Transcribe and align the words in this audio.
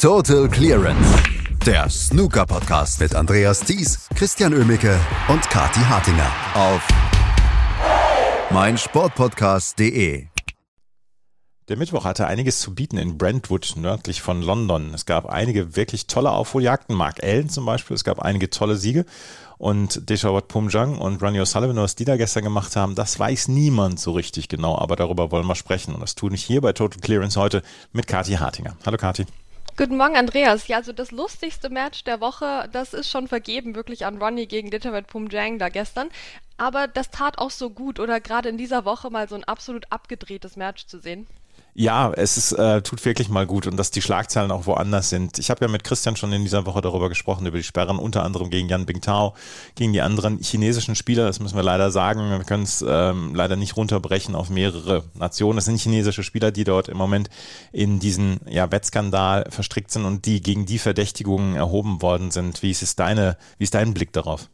Total 0.00 0.48
Clearance. 0.48 1.22
Der 1.66 1.90
Snooker-Podcast 1.90 3.00
mit 3.00 3.14
Andreas 3.14 3.60
Thies, 3.60 4.08
Christian 4.14 4.54
Ömicke 4.54 4.98
und 5.28 5.42
Kati 5.42 5.80
Hartinger 5.80 6.32
auf 6.54 6.88
meinsportpodcast.de. 8.50 10.24
Der 11.68 11.76
Mittwoch 11.76 12.06
hatte 12.06 12.26
einiges 12.26 12.60
zu 12.60 12.74
bieten 12.74 12.96
in 12.96 13.18
Brentwood, 13.18 13.74
nördlich 13.76 14.22
von 14.22 14.40
London. 14.40 14.94
Es 14.94 15.04
gab 15.04 15.26
einige 15.26 15.76
wirklich 15.76 16.06
tolle 16.06 16.30
Aufholjagden, 16.30 16.96
Mark 16.96 17.22
Allen 17.22 17.50
zum 17.50 17.66
Beispiel, 17.66 17.94
es 17.94 18.02
gab 18.02 18.20
einige 18.20 18.48
tolle 18.48 18.76
Siege. 18.76 19.04
Und 19.58 20.08
Deshawat 20.08 20.48
Pumjang 20.48 20.96
und 20.96 21.22
Ronnie 21.22 21.40
O'Sullivan, 21.40 21.76
was 21.76 21.94
die 21.94 22.06
da 22.06 22.16
gestern 22.16 22.44
gemacht 22.44 22.74
haben, 22.74 22.94
das 22.94 23.18
weiß 23.18 23.48
niemand 23.48 24.00
so 24.00 24.12
richtig 24.12 24.48
genau, 24.48 24.78
aber 24.78 24.96
darüber 24.96 25.30
wollen 25.30 25.46
wir 25.46 25.56
sprechen. 25.56 25.92
Und 25.92 26.00
das 26.00 26.14
tue 26.14 26.32
ich 26.32 26.42
hier 26.42 26.62
bei 26.62 26.72
Total 26.72 27.02
Clearance 27.02 27.38
heute 27.38 27.60
mit 27.92 28.06
Kati 28.06 28.36
Hartinger. 28.36 28.78
Hallo 28.86 28.96
Kati. 28.96 29.26
Guten 29.80 29.96
Morgen, 29.96 30.18
Andreas. 30.18 30.68
Ja, 30.68 30.76
also 30.76 30.92
das 30.92 31.10
lustigste 31.10 31.70
Match 31.70 32.04
der 32.04 32.20
Woche, 32.20 32.68
das 32.70 32.92
ist 32.92 33.08
schon 33.08 33.28
vergeben, 33.28 33.74
wirklich 33.74 34.04
an 34.04 34.20
Ronnie 34.20 34.46
gegen 34.46 34.70
Ditterwet 34.70 35.06
Pumjang 35.06 35.58
da 35.58 35.70
gestern. 35.70 36.10
Aber 36.58 36.86
das 36.86 37.10
tat 37.10 37.38
auch 37.38 37.50
so 37.50 37.70
gut, 37.70 37.98
oder 37.98 38.20
gerade 38.20 38.50
in 38.50 38.58
dieser 38.58 38.84
Woche 38.84 39.08
mal 39.08 39.26
so 39.26 39.36
ein 39.36 39.44
absolut 39.44 39.90
abgedrehtes 39.90 40.56
Match 40.56 40.84
zu 40.84 40.98
sehen. 40.98 41.26
Ja, 41.74 42.12
es 42.12 42.36
ist, 42.36 42.52
äh, 42.52 42.82
tut 42.82 43.04
wirklich 43.04 43.28
mal 43.28 43.46
gut 43.46 43.66
und 43.66 43.76
dass 43.76 43.90
die 43.90 44.02
Schlagzeilen 44.02 44.50
auch 44.50 44.66
woanders 44.66 45.08
sind. 45.08 45.38
Ich 45.38 45.50
habe 45.50 45.64
ja 45.64 45.70
mit 45.70 45.84
Christian 45.84 46.16
schon 46.16 46.32
in 46.32 46.42
dieser 46.42 46.66
Woche 46.66 46.80
darüber 46.80 47.08
gesprochen, 47.08 47.46
über 47.46 47.56
die 47.56 47.64
Sperren, 47.64 47.98
unter 47.98 48.24
anderem 48.24 48.50
gegen 48.50 48.68
Yan 48.68 48.86
Bingtao, 48.86 49.34
gegen 49.76 49.92
die 49.92 50.00
anderen 50.00 50.40
chinesischen 50.40 50.96
Spieler, 50.96 51.26
das 51.26 51.38
müssen 51.38 51.56
wir 51.56 51.62
leider 51.62 51.90
sagen. 51.90 52.28
Wir 52.28 52.38
können 52.40 52.64
es 52.64 52.84
ähm, 52.86 53.34
leider 53.34 53.56
nicht 53.56 53.76
runterbrechen 53.76 54.34
auf 54.34 54.50
mehrere 54.50 55.04
Nationen. 55.14 55.58
Es 55.58 55.66
sind 55.66 55.78
chinesische 55.78 56.24
Spieler, 56.24 56.50
die 56.50 56.64
dort 56.64 56.88
im 56.88 56.96
Moment 56.96 57.30
in 57.72 58.00
diesen 58.00 58.40
ja, 58.48 58.70
Wettskandal 58.70 59.46
verstrickt 59.50 59.92
sind 59.92 60.04
und 60.04 60.26
die 60.26 60.42
gegen 60.42 60.66
die 60.66 60.78
Verdächtigungen 60.78 61.54
erhoben 61.54 62.02
worden 62.02 62.30
sind. 62.32 62.62
Wie 62.62 62.70
ist 62.70 62.82
es 62.82 62.96
deine, 62.96 63.36
wie 63.58 63.64
ist 63.64 63.74
dein 63.74 63.94
Blick 63.94 64.12
darauf? 64.12 64.48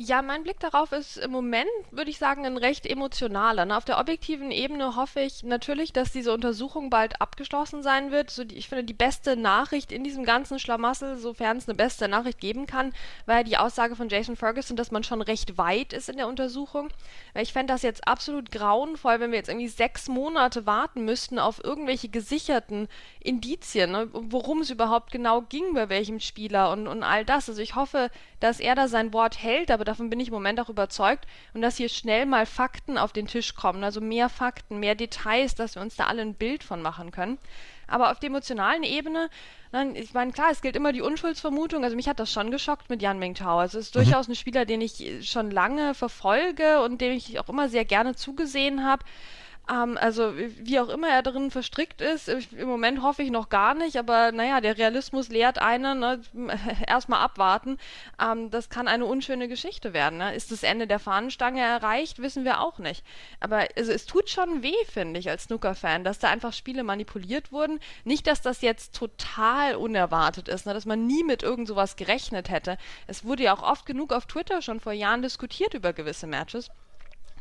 Ja, 0.00 0.22
mein 0.22 0.44
Blick 0.44 0.60
darauf 0.60 0.92
ist 0.92 1.16
im 1.16 1.32
Moment, 1.32 1.68
würde 1.90 2.08
ich 2.08 2.18
sagen, 2.18 2.46
ein 2.46 2.56
recht 2.56 2.86
emotionaler. 2.86 3.64
Ne? 3.64 3.76
Auf 3.76 3.84
der 3.84 3.98
objektiven 3.98 4.52
Ebene 4.52 4.94
hoffe 4.94 5.18
ich 5.18 5.42
natürlich, 5.42 5.92
dass 5.92 6.12
diese 6.12 6.32
Untersuchung 6.32 6.88
bald 6.88 7.20
abgeschlossen 7.20 7.82
sein 7.82 8.12
wird. 8.12 8.30
So 8.30 8.44
die, 8.44 8.54
ich 8.54 8.68
finde, 8.68 8.84
die 8.84 8.94
beste 8.94 9.36
Nachricht 9.36 9.90
in 9.90 10.04
diesem 10.04 10.24
ganzen 10.24 10.60
Schlamassel, 10.60 11.16
sofern 11.16 11.56
es 11.56 11.68
eine 11.68 11.74
beste 11.74 12.06
Nachricht 12.06 12.40
geben 12.40 12.68
kann, 12.68 12.92
war 13.26 13.38
ja 13.38 13.42
die 13.42 13.56
Aussage 13.56 13.96
von 13.96 14.08
Jason 14.08 14.36
Ferguson, 14.36 14.76
dass 14.76 14.92
man 14.92 15.02
schon 15.02 15.20
recht 15.20 15.58
weit 15.58 15.92
ist 15.92 16.08
in 16.08 16.16
der 16.16 16.28
Untersuchung. 16.28 16.90
Ich 17.34 17.52
fände 17.52 17.72
das 17.72 17.82
jetzt 17.82 18.06
absolut 18.06 18.52
grauenvoll, 18.52 19.18
wenn 19.18 19.32
wir 19.32 19.38
jetzt 19.38 19.48
irgendwie 19.48 19.66
sechs 19.66 20.06
Monate 20.06 20.64
warten 20.64 21.04
müssten 21.06 21.40
auf 21.40 21.64
irgendwelche 21.64 22.08
gesicherten 22.08 22.86
Indizien, 23.18 23.90
ne? 23.90 24.08
worum 24.12 24.60
es 24.60 24.70
überhaupt 24.70 25.10
genau 25.10 25.42
ging 25.42 25.74
bei 25.74 25.88
welchem 25.88 26.20
Spieler 26.20 26.70
und, 26.70 26.86
und 26.86 27.02
all 27.02 27.24
das. 27.24 27.48
Also 27.48 27.60
ich 27.60 27.74
hoffe, 27.74 28.12
dass 28.38 28.60
er 28.60 28.76
da 28.76 28.86
sein 28.86 29.12
Wort 29.12 29.42
hält, 29.42 29.72
aber 29.72 29.87
davon 29.88 30.10
bin 30.10 30.20
ich 30.20 30.28
im 30.28 30.34
Moment 30.34 30.60
auch 30.60 30.68
überzeugt, 30.68 31.26
und 31.54 31.62
dass 31.62 31.76
hier 31.76 31.88
schnell 31.88 32.26
mal 32.26 32.46
Fakten 32.46 32.98
auf 32.98 33.12
den 33.12 33.26
Tisch 33.26 33.54
kommen, 33.54 33.82
also 33.82 34.00
mehr 34.00 34.28
Fakten, 34.28 34.78
mehr 34.78 34.94
Details, 34.94 35.54
dass 35.54 35.74
wir 35.74 35.82
uns 35.82 35.96
da 35.96 36.06
alle 36.06 36.22
ein 36.22 36.34
Bild 36.34 36.62
von 36.62 36.82
machen 36.82 37.10
können. 37.10 37.38
Aber 37.88 38.10
auf 38.10 38.20
der 38.20 38.28
emotionalen 38.28 38.82
Ebene, 38.82 39.30
nein, 39.72 39.96
ich 39.96 40.12
meine, 40.12 40.32
klar, 40.32 40.48
es 40.50 40.60
gilt 40.60 40.76
immer 40.76 40.92
die 40.92 41.00
Unschuldsvermutung. 41.00 41.84
Also 41.84 41.96
mich 41.96 42.06
hat 42.06 42.20
das 42.20 42.30
schon 42.30 42.50
geschockt 42.50 42.90
mit 42.90 43.00
Jan 43.00 43.18
Mingtao. 43.18 43.58
Also 43.58 43.78
es 43.78 43.86
ist 43.86 43.94
mhm. 43.94 44.00
durchaus 44.00 44.28
ein 44.28 44.34
Spieler, 44.34 44.66
den 44.66 44.82
ich 44.82 45.26
schon 45.26 45.50
lange 45.50 45.94
verfolge 45.94 46.82
und 46.82 47.00
dem 47.00 47.12
ich 47.12 47.40
auch 47.40 47.48
immer 47.48 47.70
sehr 47.70 47.86
gerne 47.86 48.14
zugesehen 48.14 48.84
habe. 48.84 49.04
Ähm, 49.70 49.98
also 50.00 50.32
wie 50.36 50.80
auch 50.80 50.88
immer 50.88 51.08
er 51.08 51.22
darin 51.22 51.50
verstrickt 51.50 52.00
ist, 52.00 52.28
im 52.28 52.68
Moment 52.68 53.02
hoffe 53.02 53.22
ich 53.22 53.30
noch 53.30 53.48
gar 53.48 53.74
nicht, 53.74 53.96
aber 53.96 54.32
naja, 54.32 54.60
der 54.60 54.78
Realismus 54.78 55.28
lehrt 55.28 55.58
einen, 55.58 56.00
ne, 56.00 56.20
erstmal 56.86 57.20
abwarten. 57.20 57.78
Ähm, 58.20 58.50
das 58.50 58.70
kann 58.70 58.88
eine 58.88 59.04
unschöne 59.04 59.48
Geschichte 59.48 59.92
werden. 59.92 60.18
Ne? 60.18 60.34
Ist 60.34 60.50
das 60.52 60.62
Ende 60.62 60.86
der 60.86 60.98
Fahnenstange 60.98 61.60
erreicht, 61.60 62.20
wissen 62.20 62.44
wir 62.44 62.60
auch 62.60 62.78
nicht. 62.78 63.04
Aber 63.40 63.66
also, 63.76 63.92
es 63.92 64.06
tut 64.06 64.30
schon 64.30 64.62
weh, 64.62 64.84
finde 64.86 65.20
ich, 65.20 65.28
als 65.28 65.44
Snooker-Fan, 65.44 66.04
dass 66.04 66.18
da 66.18 66.30
einfach 66.30 66.52
Spiele 66.52 66.82
manipuliert 66.82 67.52
wurden. 67.52 67.80
Nicht, 68.04 68.26
dass 68.26 68.40
das 68.40 68.62
jetzt 68.62 68.94
total 68.94 69.76
unerwartet 69.76 70.48
ist, 70.48 70.66
ne? 70.66 70.74
dass 70.74 70.86
man 70.86 71.06
nie 71.06 71.24
mit 71.24 71.42
irgend 71.42 71.68
sowas 71.68 71.96
gerechnet 71.96 72.48
hätte. 72.48 72.78
Es 73.06 73.24
wurde 73.24 73.44
ja 73.44 73.54
auch 73.54 73.62
oft 73.62 73.84
genug 73.86 74.12
auf 74.12 74.26
Twitter 74.26 74.62
schon 74.62 74.80
vor 74.80 74.92
Jahren 74.92 75.22
diskutiert 75.22 75.74
über 75.74 75.92
gewisse 75.92 76.26
Matches 76.26 76.70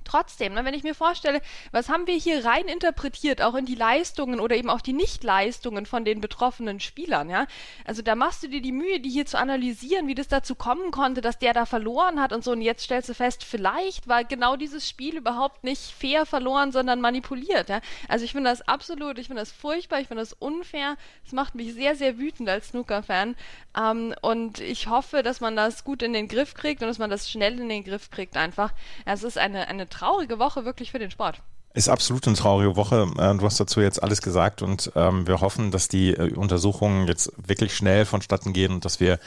trotzdem, 0.08 0.54
ne, 0.54 0.66
wenn 0.66 0.74
ich 0.74 0.84
mir 0.84 0.96
vorstelle, 0.96 1.42
was 1.72 1.90
haben 1.90 2.08
wir 2.08 2.16
hier 2.16 2.46
rein 2.46 2.68
interpretiert, 2.68 3.42
auch 3.42 3.56
in 3.56 3.66
die 3.66 3.76
Leistungen 3.76 4.40
oder 4.40 4.56
eben 4.56 4.70
auch 4.70 4.82
die 4.82 4.94
Nichtleistungen 4.94 5.86
von 5.86 6.06
den 6.06 6.22
betroffenen 6.22 6.80
Spielern, 6.80 7.30
ja? 7.30 7.46
Also 7.86 8.02
da 8.02 8.16
machst 8.16 8.44
du 8.44 8.48
dir 8.48 8.62
die 8.62 8.72
Mühe, 8.72 9.00
die 9.00 9.10
hier 9.10 9.26
zu 9.26 9.38
analysieren, 9.38 10.08
wie 10.08 10.16
das 10.16 10.28
dazu 10.28 10.56
kommen 10.56 10.92
konnte, 10.92 11.22
dass 11.22 11.40
der 11.40 11.54
da 11.54 11.66
verloren 11.66 12.22
hat 12.22 12.34
und 12.34 12.44
so. 12.44 12.52
Und 12.52 12.62
jetzt 12.62 12.84
stellst 12.84 13.10
du 13.10 13.14
fest, 13.14 13.44
vielleicht 13.44 14.08
war 14.08 14.24
genau 14.24 14.56
dieses 14.56 14.88
Spiel 14.88 15.18
überhaupt 15.18 15.64
nicht 15.64 15.92
fair 15.92 16.26
verloren, 16.26 16.72
sondern 16.72 17.02
manipuliert, 17.02 17.70
ja? 17.70 17.82
Also 18.08 18.26
ich 18.26 18.32
finde 18.32 18.50
das 18.50 18.62
absolut, 18.68 19.20
ich 19.20 19.28
finde 19.28 19.42
das 19.42 19.52
furchtbar, 19.52 20.00
ich 20.00 20.08
finde 20.08 20.22
das 20.22 20.34
unfair. 20.34 20.98
Es 21.26 21.34
macht 21.34 21.56
mich 21.56 21.74
sehr, 21.74 21.96
sehr 21.96 22.18
wütend 22.18 22.50
als 22.50 22.70
Snooker-Fan. 22.70 23.36
Ähm, 23.78 24.16
und 24.22 24.60
ich 24.60 24.88
hoffe, 24.88 25.24
dass 25.24 25.42
man 25.42 25.56
das 25.56 25.84
gut 25.84 26.02
in 26.02 26.14
den 26.14 26.28
Griff 26.28 26.54
kriegt 26.54 26.82
und 26.82 26.88
dass 26.88 26.98
man 26.98 27.10
das 27.10 27.30
schnell 27.30 27.60
in 27.60 27.70
den 27.70 27.84
Griff 27.84 28.10
kriegt 28.10 28.38
einfach. 28.38 28.74
Es 29.06 29.24
ist 29.24 29.38
eine, 29.38 29.68
eine 29.68 29.90
traurige 29.98 30.40
Woche 30.40 30.66
wirklich 30.66 30.92
für 30.92 31.00
den 31.00 31.12
Sport. 31.12 31.42
Ist 31.74 31.90
absolut 31.90 32.26
eine 32.26 32.36
traurige 32.36 32.76
Woche. 32.76 33.08
Äh, 33.18 33.36
du 33.36 33.44
hast 33.44 33.60
dazu 33.60 33.82
jetzt 33.82 34.02
alles 34.02 34.22
gesagt 34.22 34.62
und 34.62 34.92
ähm, 34.96 35.28
wir 35.28 35.42
hoffen, 35.42 35.70
dass 35.70 35.88
die 35.88 36.14
äh, 36.14 36.34
Untersuchungen 36.34 37.08
jetzt 37.08 37.32
wirklich 37.38 37.76
schnell 37.76 38.06
vonstatten 38.06 38.54
gehen 38.54 38.74
und 38.74 38.86
dass 38.86 39.00
wir 39.00 39.20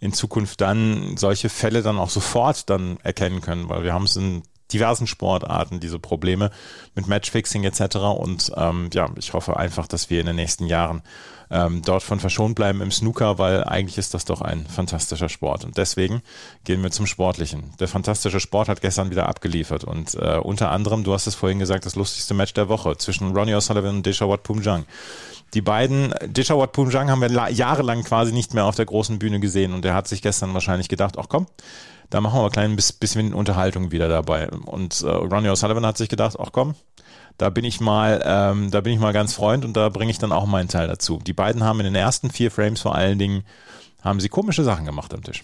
in 0.00 0.12
Zukunft 0.12 0.60
dann 0.60 1.16
solche 1.16 1.48
Fälle 1.48 1.82
dann 1.82 1.98
auch 1.98 2.10
sofort 2.10 2.70
dann 2.70 2.98
erkennen 3.02 3.40
können, 3.40 3.68
weil 3.68 3.82
wir 3.82 3.92
haben 3.92 4.04
es 4.04 4.16
in 4.16 4.42
diversen 4.72 5.06
Sportarten 5.06 5.80
diese 5.80 5.98
Probleme 5.98 6.50
mit 6.94 7.06
Matchfixing 7.06 7.64
etc. 7.64 7.96
Und 7.96 8.52
ähm, 8.56 8.90
ja, 8.92 9.08
ich 9.16 9.32
hoffe 9.32 9.56
einfach, 9.56 9.86
dass 9.86 10.10
wir 10.10 10.20
in 10.20 10.26
den 10.26 10.36
nächsten 10.36 10.66
Jahren 10.66 11.02
ähm, 11.50 11.82
dort 11.84 12.02
von 12.02 12.20
verschont 12.20 12.54
bleiben 12.54 12.80
im 12.80 12.90
Snooker, 12.90 13.38
weil 13.38 13.64
eigentlich 13.64 13.98
ist 13.98 14.14
das 14.14 14.24
doch 14.24 14.42
ein 14.42 14.66
fantastischer 14.66 15.28
Sport. 15.28 15.64
Und 15.64 15.78
deswegen 15.78 16.22
gehen 16.64 16.82
wir 16.82 16.90
zum 16.90 17.06
Sportlichen. 17.06 17.72
Der 17.80 17.88
fantastische 17.88 18.40
Sport 18.40 18.68
hat 18.68 18.80
gestern 18.80 19.10
wieder 19.10 19.28
abgeliefert 19.28 19.84
und 19.84 20.14
äh, 20.14 20.38
unter 20.42 20.70
anderem, 20.70 21.04
du 21.04 21.12
hast 21.12 21.26
es 21.26 21.34
vorhin 21.34 21.58
gesagt, 21.58 21.86
das 21.86 21.96
lustigste 21.96 22.34
Match 22.34 22.52
der 22.54 22.68
Woche 22.68 22.96
zwischen 22.98 23.34
Ronnie 23.34 23.54
O'Sullivan 23.54 23.90
und 23.90 24.06
Deshawat 24.06 24.42
Pumjang. 24.42 24.84
Die 25.54 25.62
beiden, 25.62 26.14
Deshawat 26.26 26.72
Pumjang 26.72 27.10
haben 27.10 27.22
wir 27.22 27.50
jahrelang 27.50 28.04
quasi 28.04 28.32
nicht 28.32 28.52
mehr 28.52 28.66
auf 28.66 28.76
der 28.76 28.84
großen 28.84 29.18
Bühne 29.18 29.40
gesehen 29.40 29.72
und 29.72 29.84
er 29.84 29.94
hat 29.94 30.06
sich 30.06 30.20
gestern 30.20 30.52
wahrscheinlich 30.52 30.90
gedacht, 30.90 31.16
ach 31.18 31.26
komm, 31.28 31.46
da 32.10 32.20
machen 32.20 32.40
wir 32.40 32.44
ein 32.44 32.50
klein 32.50 32.76
bisschen 32.76 33.34
Unterhaltung 33.34 33.90
wieder 33.90 34.08
dabei. 34.08 34.48
Und 34.50 35.02
äh, 35.02 35.08
Ronnie 35.08 35.48
O'Sullivan 35.48 35.86
hat 35.86 35.98
sich 35.98 36.08
gedacht, 36.08 36.36
ach 36.38 36.50
komm, 36.52 36.74
da 37.36 37.50
bin 37.50 37.64
ich 37.64 37.80
mal, 37.80 38.22
ähm, 38.24 38.70
da 38.70 38.80
bin 38.80 38.92
ich 38.92 38.98
mal 38.98 39.12
ganz 39.12 39.34
Freund 39.34 39.64
und 39.64 39.76
da 39.76 39.88
bringe 39.88 40.10
ich 40.10 40.18
dann 40.18 40.32
auch 40.32 40.46
meinen 40.46 40.68
Teil 40.68 40.88
dazu. 40.88 41.20
Die 41.26 41.32
beiden 41.32 41.62
haben 41.62 41.80
in 41.80 41.84
den 41.84 41.94
ersten 41.94 42.30
vier 42.30 42.50
Frames 42.50 42.80
vor 42.80 42.94
allen 42.94 43.18
Dingen, 43.18 43.44
haben 44.02 44.20
sie 44.20 44.28
komische 44.28 44.64
Sachen 44.64 44.84
gemacht 44.84 45.12
am 45.14 45.22
Tisch. 45.22 45.42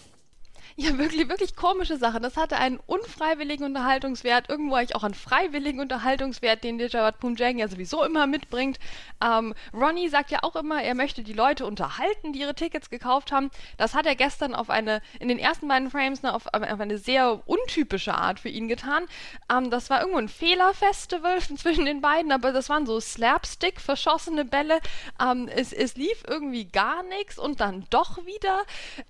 Ja, 0.76 0.98
wirklich, 0.98 1.28
wirklich 1.28 1.54
komische 1.54 1.96
Sachen. 1.98 2.20
Das 2.24 2.36
hatte 2.36 2.56
einen 2.56 2.80
unfreiwilligen 2.86 3.64
Unterhaltungswert, 3.64 4.48
irgendwo 4.50 4.74
eigentlich 4.74 4.96
auch 4.96 5.04
einen 5.04 5.14
freiwilligen 5.14 5.78
Unterhaltungswert, 5.78 6.64
den 6.64 6.78
Dejawat 6.78 7.20
Pumjang 7.20 7.58
ja 7.58 7.68
sowieso 7.68 8.02
immer 8.02 8.26
mitbringt. 8.26 8.80
Ähm, 9.24 9.54
Ronnie 9.72 10.08
sagt 10.08 10.32
ja 10.32 10.40
auch 10.42 10.56
immer, 10.56 10.82
er 10.82 10.96
möchte 10.96 11.22
die 11.22 11.32
Leute 11.32 11.64
unterhalten, 11.64 12.32
die 12.32 12.40
ihre 12.40 12.56
Tickets 12.56 12.90
gekauft 12.90 13.30
haben. 13.30 13.52
Das 13.76 13.94
hat 13.94 14.04
er 14.04 14.16
gestern 14.16 14.52
auf 14.56 14.68
eine, 14.68 15.00
in 15.20 15.28
den 15.28 15.38
ersten 15.38 15.68
beiden 15.68 15.92
Frames, 15.92 16.22
ne, 16.22 16.34
auf, 16.34 16.46
auf 16.48 16.80
eine 16.80 16.98
sehr 16.98 17.40
untypische 17.46 18.14
Art 18.14 18.40
für 18.40 18.48
ihn 18.48 18.66
getan. 18.66 19.04
Ähm, 19.52 19.70
das 19.70 19.90
war 19.90 20.00
irgendwo 20.00 20.18
ein 20.18 20.28
Fehlerfestival 20.28 21.38
zwischen 21.56 21.84
den 21.84 22.00
beiden, 22.00 22.32
aber 22.32 22.50
das 22.50 22.68
waren 22.68 22.84
so 22.84 22.98
Slapstick, 22.98 23.80
verschossene 23.80 24.44
Bälle. 24.44 24.80
Ähm, 25.22 25.48
es, 25.54 25.72
es 25.72 25.94
lief 25.94 26.24
irgendwie 26.26 26.64
gar 26.64 27.04
nichts 27.04 27.38
und 27.38 27.60
dann 27.60 27.86
doch 27.90 28.26
wieder. 28.26 28.62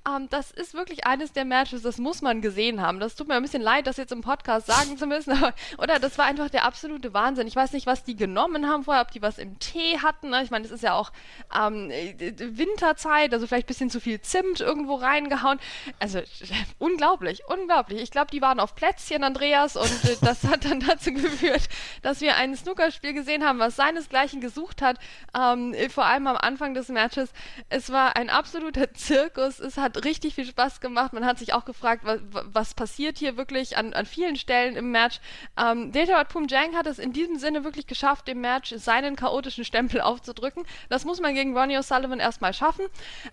Ähm, 0.06 0.28
das 0.28 0.50
ist 0.50 0.74
wirklich 0.74 1.06
eines 1.06 1.32
der 1.32 1.46
Matches, 1.54 1.82
das 1.82 1.98
muss 1.98 2.20
man 2.20 2.40
gesehen 2.40 2.82
haben. 2.82 2.98
Das 2.98 3.14
tut 3.14 3.28
mir 3.28 3.34
ein 3.36 3.42
bisschen 3.42 3.62
leid, 3.62 3.86
das 3.86 3.96
jetzt 3.96 4.10
im 4.10 4.22
Podcast 4.22 4.66
sagen 4.66 4.98
zu 4.98 5.06
müssen, 5.06 5.30
aber, 5.38 5.54
oder 5.78 6.00
das 6.00 6.18
war 6.18 6.24
einfach 6.24 6.50
der 6.50 6.64
absolute 6.64 7.14
Wahnsinn. 7.14 7.46
Ich 7.46 7.54
weiß 7.54 7.72
nicht, 7.72 7.86
was 7.86 8.02
die 8.02 8.16
genommen 8.16 8.68
haben 8.68 8.82
vorher, 8.82 9.02
ob 9.02 9.12
die 9.12 9.22
was 9.22 9.38
im 9.38 9.60
Tee 9.60 9.98
hatten. 10.02 10.30
Ne? 10.30 10.42
Ich 10.42 10.50
meine, 10.50 10.64
es 10.64 10.72
ist 10.72 10.82
ja 10.82 10.94
auch 10.94 11.12
ähm, 11.56 11.90
Winterzeit, 11.90 13.32
also 13.32 13.46
vielleicht 13.46 13.66
ein 13.66 13.68
bisschen 13.68 13.90
zu 13.90 14.00
viel 14.00 14.20
Zimt 14.20 14.60
irgendwo 14.60 14.96
reingehauen. 14.96 15.60
Also 16.00 16.20
unglaublich, 16.78 17.42
unglaublich. 17.46 18.00
Ich 18.00 18.10
glaube, 18.10 18.32
die 18.32 18.42
waren 18.42 18.58
auf 18.58 18.74
Plätzchen, 18.74 19.22
Andreas, 19.22 19.76
und 19.76 20.04
äh, 20.04 20.16
das 20.22 20.42
hat 20.42 20.64
dann 20.64 20.80
dazu 20.88 21.12
geführt, 21.12 21.68
dass 22.02 22.20
wir 22.20 22.36
ein 22.36 22.56
Snookerspiel 22.56 23.12
gesehen 23.12 23.44
haben, 23.44 23.60
was 23.60 23.76
seinesgleichen 23.76 24.40
gesucht 24.40 24.82
hat. 24.82 24.98
Ähm, 25.38 25.72
vor 25.88 26.06
allem 26.06 26.26
am 26.26 26.36
Anfang 26.36 26.74
des 26.74 26.88
Matches. 26.88 27.30
Es 27.68 27.92
war 27.92 28.16
ein 28.16 28.28
absoluter 28.28 28.92
Zirkus. 28.94 29.60
Es 29.60 29.76
hat 29.76 30.04
richtig 30.04 30.34
viel 30.34 30.46
Spaß 30.46 30.80
gemacht. 30.80 31.12
Man 31.12 31.24
hat 31.24 31.38
sich 31.38 31.43
sich 31.44 31.54
auch 31.54 31.64
gefragt, 31.64 32.04
was, 32.04 32.20
was 32.30 32.74
passiert 32.74 33.18
hier 33.18 33.36
wirklich 33.36 33.76
an, 33.76 33.92
an 33.92 34.06
vielen 34.06 34.36
Stellen 34.36 34.76
im 34.76 34.90
Match. 34.90 35.20
Ähm, 35.56 35.92
Delta 35.92 36.24
Jang 36.48 36.74
hat 36.74 36.86
es 36.86 36.98
in 36.98 37.12
diesem 37.12 37.38
Sinne 37.38 37.64
wirklich 37.64 37.86
geschafft, 37.86 38.28
dem 38.28 38.40
Match 38.40 38.74
seinen 38.76 39.16
chaotischen 39.16 39.64
Stempel 39.64 40.00
aufzudrücken. 40.00 40.64
Das 40.88 41.04
muss 41.04 41.20
man 41.20 41.34
gegen 41.34 41.56
Ronnie 41.56 41.78
O'Sullivan 41.78 42.20
erstmal 42.20 42.54
schaffen. 42.54 42.86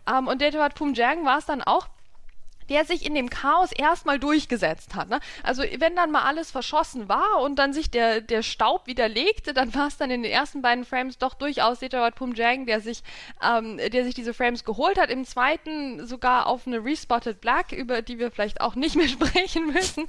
Ähm, 0.07 0.27
und 0.27 0.41
Delta 0.41 0.69
Jang 0.93 1.25
war 1.25 1.37
es 1.37 1.45
dann 1.45 1.61
auch, 1.61 1.87
der 2.71 2.85
sich 2.85 3.05
in 3.05 3.13
dem 3.13 3.29
Chaos 3.29 3.73
erstmal 3.73 4.17
durchgesetzt 4.17 4.95
hat. 4.95 5.09
Ne? 5.09 5.19
Also 5.43 5.61
wenn 5.79 5.93
dann 5.93 6.09
mal 6.09 6.21
alles 6.21 6.51
verschossen 6.51 7.09
war 7.09 7.41
und 7.41 7.59
dann 7.59 7.73
sich 7.73 7.91
der, 7.91 8.21
der 8.21 8.43
Staub 8.43 8.87
wieder 8.87 9.09
legte, 9.09 9.53
dann 9.53 9.75
war 9.75 9.87
es 9.87 9.97
dann 9.97 10.09
in 10.09 10.23
den 10.23 10.31
ersten 10.31 10.61
beiden 10.61 10.85
Frames 10.85 11.17
doch 11.17 11.33
durchaus 11.33 11.81
Setawat 11.81 12.15
Pumjang, 12.15 12.65
der 12.65 12.79
sich, 12.79 13.03
ähm, 13.45 13.75
der 13.77 14.05
sich 14.05 14.15
diese 14.15 14.33
Frames 14.33 14.63
geholt 14.63 14.97
hat. 14.97 15.09
Im 15.09 15.25
zweiten 15.25 16.07
sogar 16.07 16.47
auf 16.47 16.65
eine 16.65 16.81
Respotted 16.81 17.41
Black, 17.41 17.73
über 17.73 18.01
die 18.01 18.19
wir 18.19 18.31
vielleicht 18.31 18.61
auch 18.61 18.75
nicht 18.75 18.95
mehr 18.95 19.07
sprechen 19.09 19.73
müssen. 19.73 20.07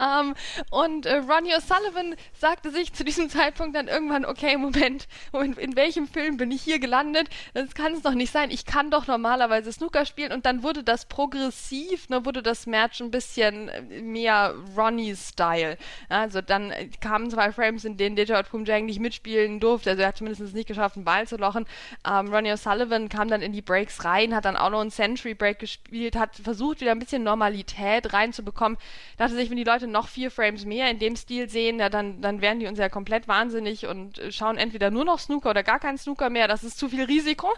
Ähm, 0.00 0.34
und 0.70 1.06
äh, 1.06 1.16
Ronnie 1.16 1.54
O'Sullivan 1.56 2.14
sagte 2.38 2.70
sich 2.70 2.92
zu 2.92 3.02
diesem 3.02 3.28
Zeitpunkt 3.28 3.74
dann 3.74 3.88
irgendwann, 3.88 4.24
okay, 4.24 4.56
Moment, 4.56 5.08
Moment, 5.32 5.58
in 5.58 5.74
welchem 5.74 6.06
Film 6.06 6.36
bin 6.36 6.52
ich 6.52 6.62
hier 6.62 6.78
gelandet? 6.78 7.28
Das 7.54 7.74
kann 7.74 7.92
es 7.92 8.02
doch 8.02 8.14
nicht 8.14 8.30
sein. 8.30 8.52
Ich 8.52 8.66
kann 8.66 8.92
doch 8.92 9.08
normalerweise 9.08 9.72
Snooker 9.72 10.06
spielen 10.06 10.30
und 10.30 10.46
dann 10.46 10.62
wurde 10.62 10.84
das 10.84 11.06
progressiv 11.06 12.03
ne, 12.10 12.24
wurde 12.24 12.42
das 12.42 12.66
Match 12.66 13.00
ein 13.00 13.10
bisschen 13.10 13.70
mehr 14.02 14.54
Ronnie-Style. 14.76 15.76
Also 16.08 16.40
dann 16.40 16.72
kamen 17.00 17.30
zwei 17.30 17.52
Frames, 17.52 17.84
in 17.84 17.96
denen 17.96 18.16
Detroit 18.16 18.48
Pumjang 18.48 18.86
nicht 18.86 19.00
mitspielen 19.00 19.60
durfte. 19.60 19.90
Also 19.90 20.02
er 20.02 20.08
hat 20.08 20.16
zumindest 20.16 20.54
nicht 20.54 20.68
geschafft, 20.68 20.96
einen 20.96 21.04
Ball 21.04 21.26
zu 21.26 21.36
lochen. 21.36 21.66
Ähm, 22.08 22.32
Ronnie 22.32 22.52
O'Sullivan 22.52 23.08
kam 23.08 23.28
dann 23.28 23.42
in 23.42 23.52
die 23.52 23.62
Breaks 23.62 24.04
rein, 24.04 24.34
hat 24.34 24.44
dann 24.44 24.56
auch 24.56 24.70
noch 24.70 24.80
einen 24.80 24.90
Century 24.90 25.34
Break 25.34 25.58
gespielt, 25.58 26.16
hat 26.16 26.36
versucht, 26.36 26.80
wieder 26.80 26.92
ein 26.92 26.98
bisschen 26.98 27.22
Normalität 27.22 28.12
reinzubekommen. 28.12 28.78
Dachte 29.16 29.34
sich, 29.34 29.50
wenn 29.50 29.56
die 29.56 29.64
Leute 29.64 29.86
noch 29.86 30.08
vier 30.08 30.30
Frames 30.30 30.64
mehr 30.64 30.90
in 30.90 30.98
dem 30.98 31.16
Stil 31.16 31.48
sehen, 31.48 31.78
ja, 31.78 31.88
dann, 31.88 32.20
dann 32.20 32.40
werden 32.40 32.60
die 32.60 32.66
uns 32.66 32.78
ja 32.78 32.88
komplett 32.88 33.28
wahnsinnig 33.28 33.86
und 33.86 34.20
schauen 34.30 34.58
entweder 34.58 34.90
nur 34.90 35.04
noch 35.04 35.18
Snooker 35.18 35.50
oder 35.50 35.62
gar 35.62 35.78
keinen 35.78 35.98
Snooker 35.98 36.30
mehr. 36.30 36.48
Das 36.48 36.64
ist 36.64 36.78
zu 36.78 36.88
viel 36.88 37.04
Risiko. 37.04 37.48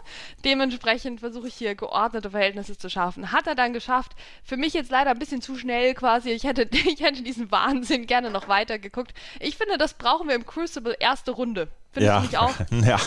Dementsprechend 0.45 1.19
versuche 1.19 1.47
ich 1.47 1.55
hier 1.55 1.75
geordnete 1.75 2.31
Verhältnisse 2.31 2.77
zu 2.77 2.89
schaffen. 2.89 3.31
Hat 3.31 3.47
er 3.47 3.55
dann 3.55 3.73
geschafft, 3.73 4.13
für 4.43 4.57
mich 4.57 4.73
jetzt 4.73 4.91
leider 4.91 5.11
ein 5.11 5.19
bisschen 5.19 5.41
zu 5.41 5.57
schnell 5.57 5.93
quasi. 5.93 6.29
Ich 6.29 6.43
hätte, 6.43 6.63
ich 6.71 7.01
hätte 7.01 7.23
diesen 7.23 7.51
Wahnsinn 7.51 8.05
gerne 8.05 8.29
noch 8.29 8.47
weiter 8.47 8.79
geguckt. 8.79 9.13
Ich 9.39 9.57
finde, 9.57 9.77
das 9.77 9.93
brauchen 9.93 10.27
wir 10.27 10.35
im 10.35 10.45
Crucible 10.45 10.95
erste 10.99 11.31
Runde. 11.31 11.67
Finde 11.91 12.07
ja. 12.31 12.49
Ja, 12.85 12.99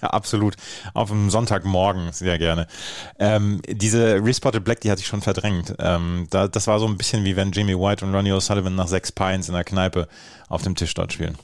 absolut. 0.00 0.56
Auf 0.94 1.10
dem 1.10 1.30
Sonntagmorgen 1.30 2.12
sehr 2.12 2.38
gerne. 2.38 2.66
Ähm, 3.18 3.60
diese 3.68 4.24
Respotted 4.24 4.64
Black, 4.64 4.80
die 4.80 4.90
hatte 4.90 5.00
ich 5.00 5.06
schon 5.06 5.22
verdrängt. 5.22 5.74
Ähm, 5.78 6.26
da, 6.30 6.48
das 6.48 6.66
war 6.66 6.78
so 6.78 6.86
ein 6.86 6.96
bisschen 6.96 7.24
wie 7.24 7.36
wenn 7.36 7.52
Jamie 7.52 7.78
White 7.78 8.04
und 8.04 8.14
Ronnie 8.14 8.32
O'Sullivan 8.32 8.70
nach 8.70 8.88
sechs 8.88 9.12
Pints 9.12 9.48
in 9.48 9.54
der 9.54 9.64
Kneipe 9.64 10.08
auf 10.48 10.62
dem 10.62 10.74
Tisch 10.74 10.94
dort 10.94 11.12
spielen. 11.12 11.36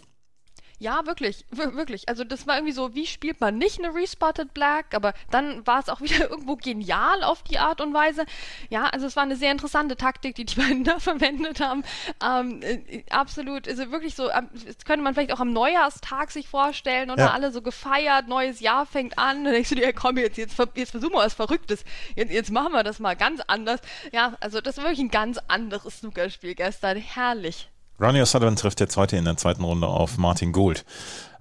Ja, 0.80 1.06
wirklich, 1.06 1.44
wirklich. 1.50 2.08
Also 2.08 2.22
das 2.22 2.46
war 2.46 2.56
irgendwie 2.56 2.72
so, 2.72 2.94
wie 2.94 3.06
spielt 3.06 3.40
man 3.40 3.58
nicht 3.58 3.82
eine 3.82 3.92
Respotted 3.92 4.54
Black, 4.54 4.94
aber 4.94 5.12
dann 5.30 5.66
war 5.66 5.80
es 5.80 5.88
auch 5.88 6.00
wieder 6.02 6.30
irgendwo 6.30 6.54
genial 6.56 7.24
auf 7.24 7.42
die 7.42 7.58
Art 7.58 7.80
und 7.80 7.92
Weise. 7.94 8.24
Ja, 8.70 8.84
also 8.84 9.06
es 9.06 9.16
war 9.16 9.24
eine 9.24 9.34
sehr 9.34 9.50
interessante 9.50 9.96
Taktik, 9.96 10.36
die 10.36 10.44
die 10.44 10.54
beiden 10.60 10.84
da 10.84 11.00
verwendet 11.00 11.60
haben. 11.60 11.82
Ähm, 12.24 12.62
äh, 12.62 13.02
absolut, 13.10 13.66
also 13.66 13.90
wirklich 13.90 14.14
so, 14.14 14.30
ähm, 14.30 14.48
das 14.52 14.84
könnte 14.84 15.02
man 15.02 15.14
vielleicht 15.14 15.32
auch 15.32 15.40
am 15.40 15.52
Neujahrstag 15.52 16.30
sich 16.30 16.48
vorstellen 16.48 17.10
oder 17.10 17.24
ja. 17.24 17.30
alle 17.32 17.50
so 17.50 17.60
gefeiert, 17.60 18.28
neues 18.28 18.60
Jahr 18.60 18.86
fängt 18.86 19.18
an, 19.18 19.44
dann 19.44 19.52
denkst 19.54 19.70
du 19.70 19.74
dir, 19.74 19.92
komm, 19.92 20.16
jetzt, 20.16 20.38
jetzt, 20.38 20.56
jetzt 20.74 20.90
versuchen 20.90 21.12
wir 21.12 21.18
was 21.18 21.34
Verrücktes, 21.34 21.84
jetzt, 22.14 22.32
jetzt 22.32 22.52
machen 22.52 22.72
wir 22.72 22.84
das 22.84 23.00
mal 23.00 23.16
ganz 23.16 23.40
anders. 23.48 23.80
Ja, 24.12 24.36
also 24.40 24.60
das 24.60 24.76
war 24.76 24.84
wirklich 24.84 25.00
ein 25.00 25.10
ganz 25.10 25.38
anderes 25.48 25.98
Snookerspiel 25.98 26.54
gestern, 26.54 26.98
herrlich. 26.98 27.68
Ronnie 28.00 28.20
O'Sullivan 28.20 28.54
trifft 28.54 28.78
jetzt 28.78 28.96
heute 28.96 29.16
in 29.16 29.24
der 29.24 29.36
zweiten 29.36 29.64
Runde 29.64 29.88
auf 29.88 30.18
Martin 30.18 30.52
Gould. 30.52 30.84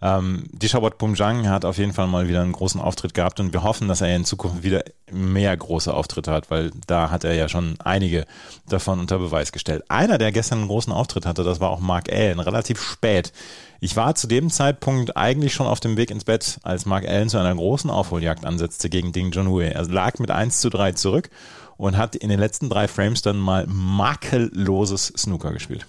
Ähm, 0.01 0.45
Dishabot 0.51 0.98
Bumjang 0.98 1.48
hat 1.50 1.65
auf 1.65 1.77
jeden 1.77 1.94
Fall 1.94 2.07
mal 2.07 2.27
wieder 2.27 2.42
einen 2.42 2.51
großen 2.51 2.81
Auftritt 2.81 3.13
gehabt 3.13 3.39
und 3.39 3.54
wir 3.54 3.63
hoffen, 3.63 3.88
dass 3.88 4.01
er 4.01 4.15
in 4.15 4.25
Zukunft 4.25 4.63
wieder 4.63 4.83
mehr 5.12 5.56
große 5.56 5.94
Auftritte 5.94 6.31
hat, 6.31 6.50
weil 6.50 6.71
da 6.88 7.12
hat 7.12 7.24
er 7.24 7.33
ja 7.33 7.48
schon 7.48 7.75
einige 7.80 8.25
davon 8.68 9.00
unter 9.00 9.19
Beweis 9.19 9.51
gestellt. 9.51 9.83
Einer, 9.88 10.18
der 10.18 10.31
gestern 10.31 10.59
einen 10.59 10.68
großen 10.68 10.94
Auftritt 10.94 11.25
hatte, 11.25 11.44
das 11.44 11.59
war 11.59 11.69
auch 11.69 11.80
Mark 11.80 12.12
Allen, 12.12 12.39
relativ 12.39 12.81
spät. 12.81 13.31
Ich 13.80 13.95
war 13.95 14.15
zu 14.15 14.27
dem 14.27 14.50
Zeitpunkt 14.50 15.15
eigentlich 15.15 15.53
schon 15.53 15.68
auf 15.68 15.80
dem 15.80 15.95
Weg 15.95 16.10
ins 16.10 16.25
Bett, 16.25 16.60
als 16.63 16.86
Mark 16.88 17.07
Allen 17.07 17.30
zu 17.30 17.38
einer 17.38 17.53
großen 17.53 17.89
Aufholjagd 17.89 18.45
ansetzte 18.45 18.89
gegen 18.89 19.12
Ding 19.12 19.31
Junhui. 19.31 19.65
Er 19.65 19.86
lag 19.86 20.18
mit 20.18 20.31
1 20.31 20.60
zu 20.60 20.69
3 20.69 20.94
zurück 20.94 21.30
und 21.77 21.98
hat 21.98 22.15
in 22.15 22.30
den 22.30 22.39
letzten 22.39 22.69
drei 22.69 22.88
Frames 22.88 23.21
dann 23.21 23.38
mal 23.38 23.65
makelloses 23.68 25.13
Snooker 25.15 25.51
gespielt. 25.51 25.86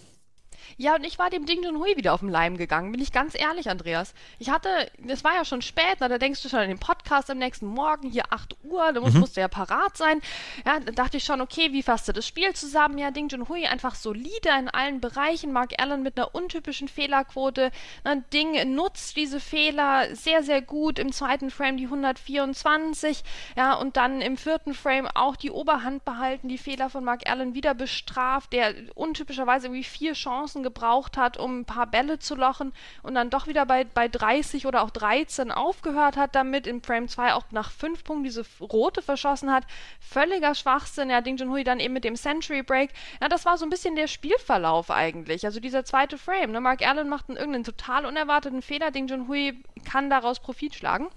Ja, 0.80 0.94
und 0.94 1.04
ich 1.04 1.18
war 1.18 1.28
dem 1.28 1.44
Ding 1.44 1.64
Junhui 1.64 1.96
wieder 1.96 2.14
auf 2.14 2.20
den 2.20 2.28
Leim 2.28 2.56
gegangen, 2.56 2.92
bin 2.92 3.02
ich 3.02 3.10
ganz 3.10 3.34
ehrlich, 3.36 3.68
Andreas. 3.68 4.14
Ich 4.38 4.48
hatte, 4.48 4.68
es 5.08 5.24
war 5.24 5.34
ja 5.34 5.44
schon 5.44 5.60
spät, 5.60 5.96
na, 5.98 6.06
da 6.06 6.18
denkst 6.18 6.40
du 6.40 6.48
schon 6.48 6.60
an 6.60 6.68
den 6.68 6.78
Podcast 6.78 7.28
am 7.32 7.38
nächsten 7.38 7.66
Morgen, 7.66 8.08
hier 8.08 8.22
8 8.30 8.56
Uhr, 8.62 8.92
da 8.92 9.00
muss, 9.00 9.12
mhm. 9.14 9.20
musst 9.20 9.36
du 9.36 9.40
ja 9.40 9.48
parat 9.48 9.96
sein. 9.96 10.20
Ja, 10.64 10.78
da 10.78 10.92
dachte 10.92 11.16
ich 11.16 11.24
schon, 11.24 11.40
okay, 11.40 11.72
wie 11.72 11.82
fasst 11.82 12.06
du 12.06 12.12
das 12.12 12.28
Spiel 12.28 12.54
zusammen? 12.54 12.96
Ja, 12.96 13.10
Ding 13.10 13.28
Junhui 13.28 13.66
einfach 13.66 13.96
solide 13.96 14.50
in 14.56 14.68
allen 14.68 15.00
Bereichen, 15.00 15.52
Mark 15.52 15.72
Allen 15.82 16.04
mit 16.04 16.16
einer 16.16 16.32
untypischen 16.32 16.86
Fehlerquote. 16.86 17.72
Na, 18.04 18.14
Ding 18.32 18.76
nutzt 18.76 19.16
diese 19.16 19.40
Fehler 19.40 20.14
sehr, 20.14 20.44
sehr 20.44 20.62
gut. 20.62 21.00
Im 21.00 21.10
zweiten 21.10 21.50
Frame 21.50 21.76
die 21.76 21.86
124, 21.86 23.24
ja, 23.56 23.74
und 23.74 23.96
dann 23.96 24.20
im 24.20 24.36
vierten 24.36 24.74
Frame 24.74 25.08
auch 25.12 25.34
die 25.34 25.50
Oberhand 25.50 26.04
behalten, 26.04 26.46
die 26.46 26.56
Fehler 26.56 26.88
von 26.88 27.02
Mark 27.02 27.28
Allen 27.28 27.54
wieder 27.54 27.74
bestraft, 27.74 28.52
der 28.52 28.74
untypischerweise 28.94 29.66
irgendwie 29.66 29.82
vier 29.82 30.12
Chancen 30.12 30.67
gebraucht 30.68 31.16
hat, 31.16 31.36
um 31.38 31.60
ein 31.60 31.64
paar 31.64 31.86
Bälle 31.86 32.18
zu 32.18 32.34
lochen 32.34 32.72
und 33.02 33.14
dann 33.14 33.30
doch 33.30 33.46
wieder 33.46 33.64
bei, 33.64 33.84
bei 33.84 34.08
30 34.08 34.66
oder 34.66 34.82
auch 34.82 34.90
13 34.90 35.50
aufgehört 35.50 36.16
hat 36.16 36.34
damit, 36.34 36.66
in 36.66 36.82
Frame 36.82 37.08
2 37.08 37.34
auch 37.34 37.44
nach 37.50 37.70
5 37.70 38.04
Punkten 38.04 38.24
diese 38.24 38.44
rote 38.60 39.02
verschossen 39.02 39.50
hat. 39.52 39.64
Völliger 40.00 40.54
Schwachsinn. 40.54 41.10
Ja, 41.10 41.20
Ding 41.20 41.36
Junhui 41.36 41.64
dann 41.64 41.80
eben 41.80 41.94
mit 41.94 42.04
dem 42.04 42.16
Century 42.16 42.62
Break. 42.62 42.90
Ja, 43.20 43.28
das 43.28 43.44
war 43.44 43.56
so 43.56 43.64
ein 43.64 43.70
bisschen 43.70 43.96
der 43.96 44.06
Spielverlauf 44.06 44.90
eigentlich. 44.90 45.44
Also 45.44 45.60
dieser 45.60 45.84
zweite 45.84 46.18
Frame. 46.18 46.52
Ne? 46.52 46.60
Mark 46.60 46.86
Allen 46.86 47.08
macht 47.08 47.28
einen 47.28 47.38
irgendeinen 47.38 47.64
total 47.64 48.04
unerwarteten 48.04 48.62
Fehler. 48.62 48.90
Ding 48.90 49.08
Junhui 49.08 49.62
kann 49.90 50.10
daraus 50.10 50.40
Profit 50.40 50.74
schlagen. 50.74 51.08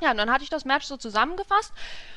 Ja, 0.00 0.10
und 0.10 0.16
dann 0.16 0.30
hatte 0.30 0.44
ich 0.44 0.50
das 0.50 0.64
Match 0.64 0.86
so 0.86 0.96
zusammengefasst 0.96 1.72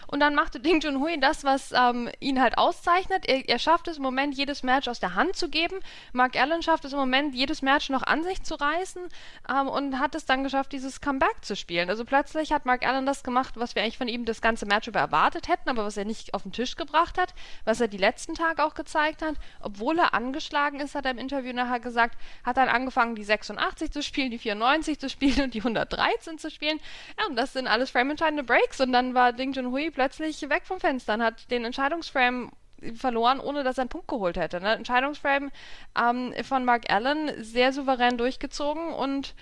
und 0.07 0.19
dann 0.19 0.35
machte 0.35 0.59
Ding 0.68 0.81
Junhui 0.81 1.19
das, 1.19 1.44
was 1.44 1.71
ähm, 1.74 2.09
ihn 2.19 2.41
halt 2.41 2.57
auszeichnet. 2.57 3.27
Er, 3.27 3.47
er, 3.47 3.59
schafft 3.59 3.88
es 3.88 3.97
im 3.97 4.03
Moment, 4.03 4.35
jedes 4.35 4.63
Match 4.63 4.88
aus 4.88 5.00
der 5.00 5.15
Hand 5.15 5.35
zu 5.35 5.50
geben. 5.50 5.79
Mark 6.13 6.35
Allen 6.35 6.63
schafft 6.63 6.85
es 6.85 6.94
im 6.94 7.00
Moment, 7.00 7.35
jedes 7.35 7.62
Match 7.62 7.89
noch 7.89 8.03
an 8.03 8.24
sich 8.24 8.41
zu 8.44 8.56
reißen 8.56 9.01
ähm, 9.50 9.68
und 9.68 10.00
hat 10.00 10.15
es 10.15 10.25
dann 10.25 10.44
geschafft, 10.44 10.71
dieses 10.71 11.01
Comeback 11.01 11.44
zu 11.44 11.56
spielen. 11.56 11.89
Also 11.89 12.06
plötzlich 12.06 12.51
hat 12.51 12.65
Mark 12.65 12.85
Allen 12.85 13.06
das 13.06 13.24
gemacht, 13.24 13.53
was 13.56 13.75
wir 13.75 13.83
eigentlich 13.83 13.97
von 13.97 14.07
ihm 14.07 14.25
das 14.25 14.41
ganze 14.41 14.65
Match 14.65 14.88
über 14.88 15.00
erwartet 15.00 15.47
hätten, 15.47 15.69
aber 15.69 15.85
was 15.85 15.97
er 15.97 16.06
nicht 16.06 16.33
auf 16.33 16.44
den 16.44 16.51
Tisch 16.51 16.75
gebracht 16.75 17.18
hat, 17.18 17.33
was 17.66 17.81
er 17.81 17.87
die 17.87 17.97
letzten 17.97 18.33
Tage 18.33 18.63
auch 18.63 18.73
gezeigt 18.73 19.21
hat. 19.21 19.35
Obwohl 19.61 19.99
er 19.99 20.13
angeschlagen 20.13 20.80
ist, 20.80 20.95
hat 20.95 21.06
er 21.06 21.11
im 21.11 21.18
Interview 21.18 21.54
nachher 21.54 21.80
gesagt, 21.80 22.18
hat 22.44 22.57
er 22.57 22.73
angefangen, 22.73 23.16
die 23.16 23.23
86 23.23 23.92
zu 23.92 24.01
spielen, 24.01 24.31
die 24.31 24.40
94 24.40 24.99
zu 24.99 25.09
spielen 25.09 25.42
und 25.42 25.54
die 25.54 25.59
113 25.59 26.40
zu 26.40 26.49
spielen. 26.49 26.80
Ja, 27.19 27.28
und 27.28 27.35
das 27.35 27.54
sind 27.54 27.67
alles 27.68 27.90
frame-entscheidende 27.92 28.44
Breaks 28.44 28.80
und 28.81 28.92
dann 28.92 29.14
war 29.14 29.33
Ding 29.33 29.54
Junhui 29.54 29.92
plötzlich 29.92 30.42
weg 30.50 30.64
vom 30.66 30.80
Fenster 30.80 31.16
und 31.16 31.24
hat 31.24 31.50
den 31.52 31.66
Entscheidungsframe 31.66 32.52
verloren, 32.95 33.40
ohne 33.40 33.64
dass 33.64 33.78
er 33.78 33.83
einen 33.83 33.90
Punkt 33.90 34.07
geholt 34.07 34.38
hätte. 34.38 34.62
Ne? 34.62 34.74
Entscheidungsframe 34.74 35.52
ähm, 36.00 36.33
von 36.44 36.66
Mark 36.66 36.92
Allen 36.92 37.31
sehr 37.44 37.74
souverän 37.74 38.18
durchgezogen 38.18 38.94
und 38.94 39.33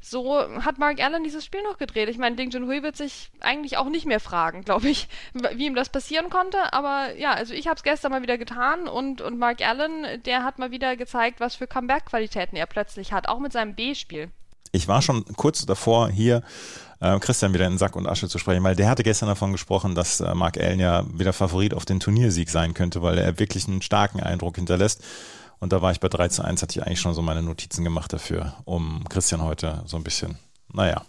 so 0.00 0.40
hat 0.64 0.78
Mark 0.78 1.02
Allen 1.02 1.24
dieses 1.24 1.44
Spiel 1.44 1.62
noch 1.62 1.78
gedreht. 1.78 2.08
Ich 2.08 2.18
meine, 2.18 2.36
Ding 2.36 2.50
Junhui 2.50 2.82
wird 2.82 2.96
sich 2.96 3.30
eigentlich 3.40 3.76
auch 3.76 3.88
nicht 3.88 4.06
mehr 4.06 4.20
fragen, 4.20 4.62
glaube 4.62 4.88
ich, 4.88 5.08
wie 5.32 5.66
ihm 5.66 5.74
das 5.74 5.88
passieren 5.88 6.30
konnte. 6.30 6.72
Aber 6.72 7.16
ja, 7.16 7.32
also 7.32 7.54
ich 7.54 7.66
habe 7.66 7.76
es 7.76 7.82
gestern 7.82 8.12
mal 8.12 8.22
wieder 8.22 8.38
getan 8.38 8.86
und, 8.88 9.20
und 9.20 9.38
Mark 9.38 9.66
Allen, 9.66 10.22
der 10.24 10.44
hat 10.44 10.58
mal 10.58 10.70
wieder 10.70 10.96
gezeigt, 10.96 11.40
was 11.40 11.56
für 11.56 11.66
Comeback-Qualitäten 11.66 12.56
er 12.56 12.66
plötzlich 12.66 13.12
hat, 13.12 13.28
auch 13.28 13.40
mit 13.40 13.52
seinem 13.52 13.74
B-Spiel. 13.74 14.30
Ich 14.72 14.88
war 14.88 15.00
schon 15.02 15.24
kurz 15.36 15.64
davor, 15.64 16.08
hier 16.10 16.42
äh, 17.00 17.18
Christian 17.18 17.54
wieder 17.54 17.66
in 17.66 17.78
Sack 17.78 17.96
und 17.96 18.06
Asche 18.06 18.28
zu 18.28 18.38
sprechen, 18.38 18.62
weil 18.64 18.76
der 18.76 18.88
hatte 18.88 19.02
gestern 19.02 19.28
davon 19.28 19.52
gesprochen, 19.52 19.94
dass 19.94 20.20
äh, 20.20 20.34
Mark 20.34 20.58
Allen 20.58 20.80
ja 20.80 21.04
wieder 21.12 21.32
Favorit 21.32 21.74
auf 21.74 21.84
den 21.84 22.00
Turniersieg 22.00 22.50
sein 22.50 22.74
könnte, 22.74 23.02
weil 23.02 23.18
er 23.18 23.38
wirklich 23.38 23.68
einen 23.68 23.82
starken 23.82 24.20
Eindruck 24.20 24.56
hinterlässt. 24.56 25.02
Und 25.58 25.72
da 25.72 25.80
war 25.82 25.90
ich 25.92 26.00
bei 26.00 26.08
3 26.08 26.28
zu 26.28 26.42
1, 26.44 26.62
hatte 26.62 26.78
ich 26.78 26.86
eigentlich 26.86 27.00
schon 27.00 27.14
so 27.14 27.22
meine 27.22 27.42
Notizen 27.42 27.82
gemacht 27.84 28.12
dafür, 28.12 28.54
um 28.64 29.04
Christian 29.08 29.42
heute 29.42 29.82
so 29.86 29.96
ein 29.96 30.04
bisschen, 30.04 30.36
naja, 30.72 31.02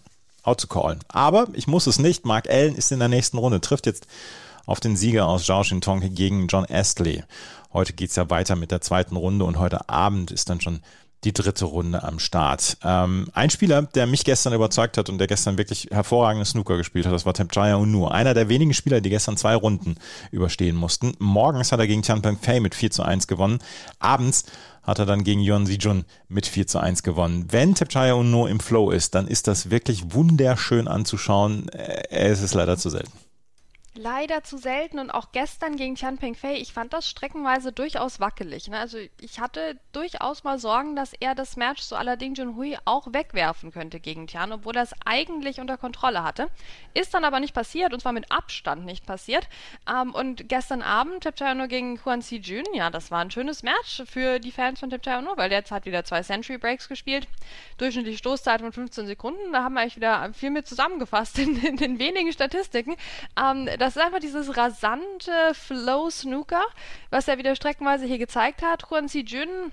out 0.43 0.61
zu 0.61 0.67
callen. 0.67 0.99
Aber 1.09 1.47
ich 1.53 1.67
muss 1.67 1.87
es 1.87 1.99
nicht. 1.99 2.25
Mark 2.25 2.49
Allen 2.49 2.75
ist 2.75 2.91
in 2.91 2.99
der 2.99 3.09
nächsten 3.09 3.37
Runde, 3.37 3.59
trifft 3.59 3.85
jetzt 3.85 4.07
auf 4.65 4.79
den 4.79 4.95
Sieger 4.95 5.27
aus 5.27 5.45
Zhao 5.45 5.63
Shintong 5.63 6.13
gegen 6.13 6.47
John 6.47 6.65
Astley. 6.65 7.23
Heute 7.73 7.93
geht's 7.93 8.15
ja 8.15 8.29
weiter 8.29 8.55
mit 8.55 8.71
der 8.71 8.81
zweiten 8.81 9.15
Runde 9.17 9.45
und 9.45 9.59
heute 9.59 9.89
Abend 9.89 10.31
ist 10.31 10.49
dann 10.49 10.61
schon 10.61 10.81
die 11.23 11.33
dritte 11.33 11.65
Runde 11.65 12.03
am 12.03 12.19
Start. 12.19 12.77
Ähm, 12.83 13.27
ein 13.33 13.49
Spieler, 13.49 13.81
der 13.81 14.05
mich 14.05 14.23
gestern 14.23 14.53
überzeugt 14.53 14.97
hat 14.97 15.09
und 15.09 15.17
der 15.17 15.27
gestern 15.27 15.57
wirklich 15.57 15.87
hervorragende 15.91 16.45
Snooker 16.45 16.77
gespielt 16.77 17.05
hat, 17.05 17.13
das 17.13 17.25
war 17.25 17.33
Tempjaya 17.33 17.75
Unur. 17.75 18.13
Einer 18.13 18.33
der 18.33 18.49
wenigen 18.49 18.73
Spieler, 18.73 19.01
die 19.01 19.09
gestern 19.09 19.37
zwei 19.37 19.55
Runden 19.55 19.95
überstehen 20.31 20.75
mussten. 20.75 21.13
Morgens 21.19 21.71
hat 21.71 21.79
er 21.79 21.87
gegen 21.87 22.03
Tianpeng 22.03 22.37
Fei 22.37 22.59
mit 22.59 22.75
4 22.75 22.91
zu 22.91 23.03
1 23.03 23.27
gewonnen. 23.27 23.59
Abends 23.99 24.45
hat 24.83 24.99
er 24.99 25.05
dann 25.05 25.23
gegen 25.23 25.41
Yuan 25.41 25.65
Zijun 25.65 26.05
mit 26.29 26.45
4 26.45 26.67
zu 26.67 26.79
1 26.79 27.03
gewonnen. 27.03 27.47
Wenn 27.49 27.75
Tempjaya 27.75 28.13
Unur 28.13 28.49
im 28.49 28.59
Flow 28.59 28.91
ist, 28.91 29.15
dann 29.15 29.27
ist 29.27 29.47
das 29.47 29.69
wirklich 29.69 30.13
wunderschön 30.13 30.87
anzuschauen. 30.87 31.67
Es 31.69 32.41
ist 32.41 32.53
leider 32.53 32.77
zu 32.77 32.89
selten 32.89 33.26
leider 33.97 34.43
zu 34.43 34.57
selten 34.57 34.99
und 34.99 35.11
auch 35.11 35.31
gestern 35.31 35.75
gegen 35.75 35.95
Tianping 35.95 36.35
Fei, 36.35 36.55
ich 36.55 36.71
fand 36.71 36.93
das 36.93 37.09
streckenweise 37.09 37.71
durchaus 37.71 38.19
wackelig. 38.19 38.67
Ne? 38.69 38.77
Also 38.77 38.99
ich 39.19 39.39
hatte 39.39 39.79
durchaus 39.91 40.43
mal 40.43 40.59
Sorgen, 40.59 40.95
dass 40.95 41.13
er 41.13 41.35
das 41.35 41.57
Match 41.57 41.81
so 41.81 41.95
allerdings 41.95 42.37
Junhui 42.37 42.77
auch 42.85 43.07
wegwerfen 43.11 43.71
könnte 43.71 43.99
gegen 43.99 44.27
Tian, 44.27 44.51
obwohl 44.51 44.75
er 44.75 44.83
es 44.83 44.93
eigentlich 45.05 45.59
unter 45.59 45.77
Kontrolle 45.77 46.23
hatte. 46.23 46.49
Ist 46.93 47.13
dann 47.13 47.25
aber 47.25 47.39
nicht 47.39 47.53
passiert 47.53 47.93
und 47.93 47.99
zwar 47.99 48.13
mit 48.13 48.31
Abstand 48.31 48.85
nicht 48.85 49.05
passiert. 49.05 49.49
Ähm, 49.89 50.13
und 50.13 50.47
gestern 50.47 50.81
Abend 50.81 51.23
Tapchayano 51.23 51.67
gegen 51.67 51.99
Huan 52.05 52.21
Si 52.21 52.37
Jun, 52.37 52.65
ja, 52.73 52.89
das 52.89 53.11
war 53.11 53.19
ein 53.19 53.31
schönes 53.31 53.63
Match 53.63 54.03
für 54.05 54.39
die 54.39 54.51
Fans 54.51 54.79
von 54.79 54.89
Tapchayano, 54.89 55.35
weil 55.37 55.49
der 55.49 55.59
jetzt 55.59 55.71
hat 55.71 55.85
wieder 55.85 56.03
zwei 56.03 56.21
Century 56.21 56.57
Breaks 56.57 56.87
gespielt. 56.87 57.27
Durchschnittliche 57.77 58.19
Stoßzeit 58.19 58.61
von 58.61 58.71
15 58.71 59.07
Sekunden. 59.07 59.51
Da 59.51 59.63
haben 59.63 59.73
wir 59.73 59.81
eigentlich 59.81 59.95
wieder 59.95 60.31
viel 60.33 60.51
mit 60.51 60.67
zusammengefasst 60.67 61.39
in, 61.39 61.57
in 61.63 61.77
den 61.77 61.99
wenigen 61.99 62.31
Statistiken. 62.31 62.95
Ähm, 63.41 63.67
das 63.87 63.95
ist 63.95 64.01
einfach 64.01 64.19
dieses 64.19 64.57
rasante 64.57 65.53
Flow-Snooker, 65.53 66.65
was 67.09 67.29
er 67.29 67.37
wieder 67.37 67.55
streckenweise 67.55 68.05
hier 68.05 68.17
gezeigt 68.17 68.61
hat. 68.61 68.83
Juan 68.91 69.07
Si 69.07 69.21
Jun 69.21 69.71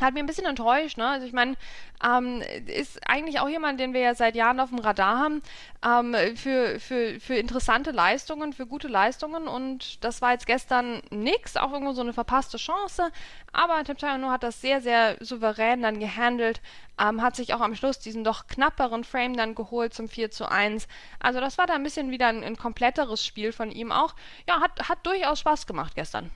hat 0.00 0.14
mir 0.14 0.20
ein 0.20 0.26
bisschen 0.26 0.46
enttäuscht. 0.46 0.96
Ne? 0.98 1.06
Also 1.06 1.26
ich 1.26 1.32
meine, 1.32 1.56
ähm, 2.04 2.42
ist 2.66 3.00
eigentlich 3.08 3.40
auch 3.40 3.48
jemand, 3.48 3.80
den 3.80 3.92
wir 3.92 4.00
ja 4.00 4.14
seit 4.14 4.36
Jahren 4.36 4.60
auf 4.60 4.70
dem 4.70 4.78
Radar 4.78 5.18
haben, 5.18 5.42
ähm, 5.84 6.14
für, 6.36 6.78
für, 6.80 7.18
für 7.20 7.34
interessante 7.34 7.90
Leistungen, 7.90 8.52
für 8.52 8.66
gute 8.66 8.88
Leistungen. 8.88 9.48
Und 9.48 10.02
das 10.04 10.22
war 10.22 10.32
jetzt 10.32 10.46
gestern 10.46 11.02
nix, 11.10 11.56
auch 11.56 11.72
irgendwo 11.72 11.92
so 11.92 12.02
eine 12.02 12.12
verpasste 12.12 12.56
Chance. 12.56 13.10
Aber 13.52 13.82
Tiptano 13.84 14.30
hat 14.30 14.42
das 14.42 14.60
sehr, 14.60 14.80
sehr 14.80 15.16
souverän 15.20 15.82
dann 15.82 15.98
gehandelt, 15.98 16.60
ähm, 17.00 17.22
hat 17.22 17.36
sich 17.36 17.54
auch 17.54 17.60
am 17.60 17.74
Schluss 17.74 17.98
diesen 17.98 18.24
doch 18.24 18.46
knapperen 18.46 19.04
Frame 19.04 19.36
dann 19.36 19.54
geholt 19.54 19.94
zum 19.94 20.08
4 20.08 20.30
zu 20.30 20.50
1. 20.50 20.86
Also 21.20 21.40
das 21.40 21.58
war 21.58 21.66
da 21.66 21.74
ein 21.74 21.82
bisschen 21.82 22.10
wieder 22.10 22.28
ein, 22.28 22.44
ein 22.44 22.56
kompletteres 22.56 23.24
Spiel 23.24 23.52
von 23.52 23.70
ihm 23.70 23.92
auch. 23.92 24.14
Ja, 24.46 24.60
hat, 24.60 24.88
hat 24.88 25.04
durchaus 25.06 25.40
Spaß 25.40 25.66
gemacht 25.66 25.94
gestern. 25.94 26.30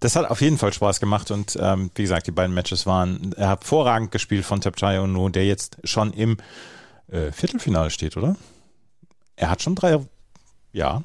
Das 0.00 0.16
hat 0.16 0.30
auf 0.30 0.40
jeden 0.40 0.58
Fall 0.58 0.72
Spaß 0.72 1.00
gemacht 1.00 1.30
und 1.30 1.58
ähm, 1.60 1.90
wie 1.94 2.02
gesagt, 2.02 2.26
die 2.26 2.32
beiden 2.32 2.54
Matches 2.54 2.86
waren 2.86 3.34
hervorragend 3.36 4.10
gespielt 4.10 4.44
von 4.44 4.60
Tapchai 4.60 5.00
Ono, 5.00 5.28
der 5.28 5.46
jetzt 5.46 5.78
schon 5.84 6.12
im 6.12 6.36
äh, 7.08 7.32
Viertelfinale 7.32 7.90
steht, 7.90 8.16
oder? 8.16 8.36
Er 9.36 9.50
hat 9.50 9.62
schon 9.62 9.74
drei, 9.74 9.98
ja. 10.72 11.02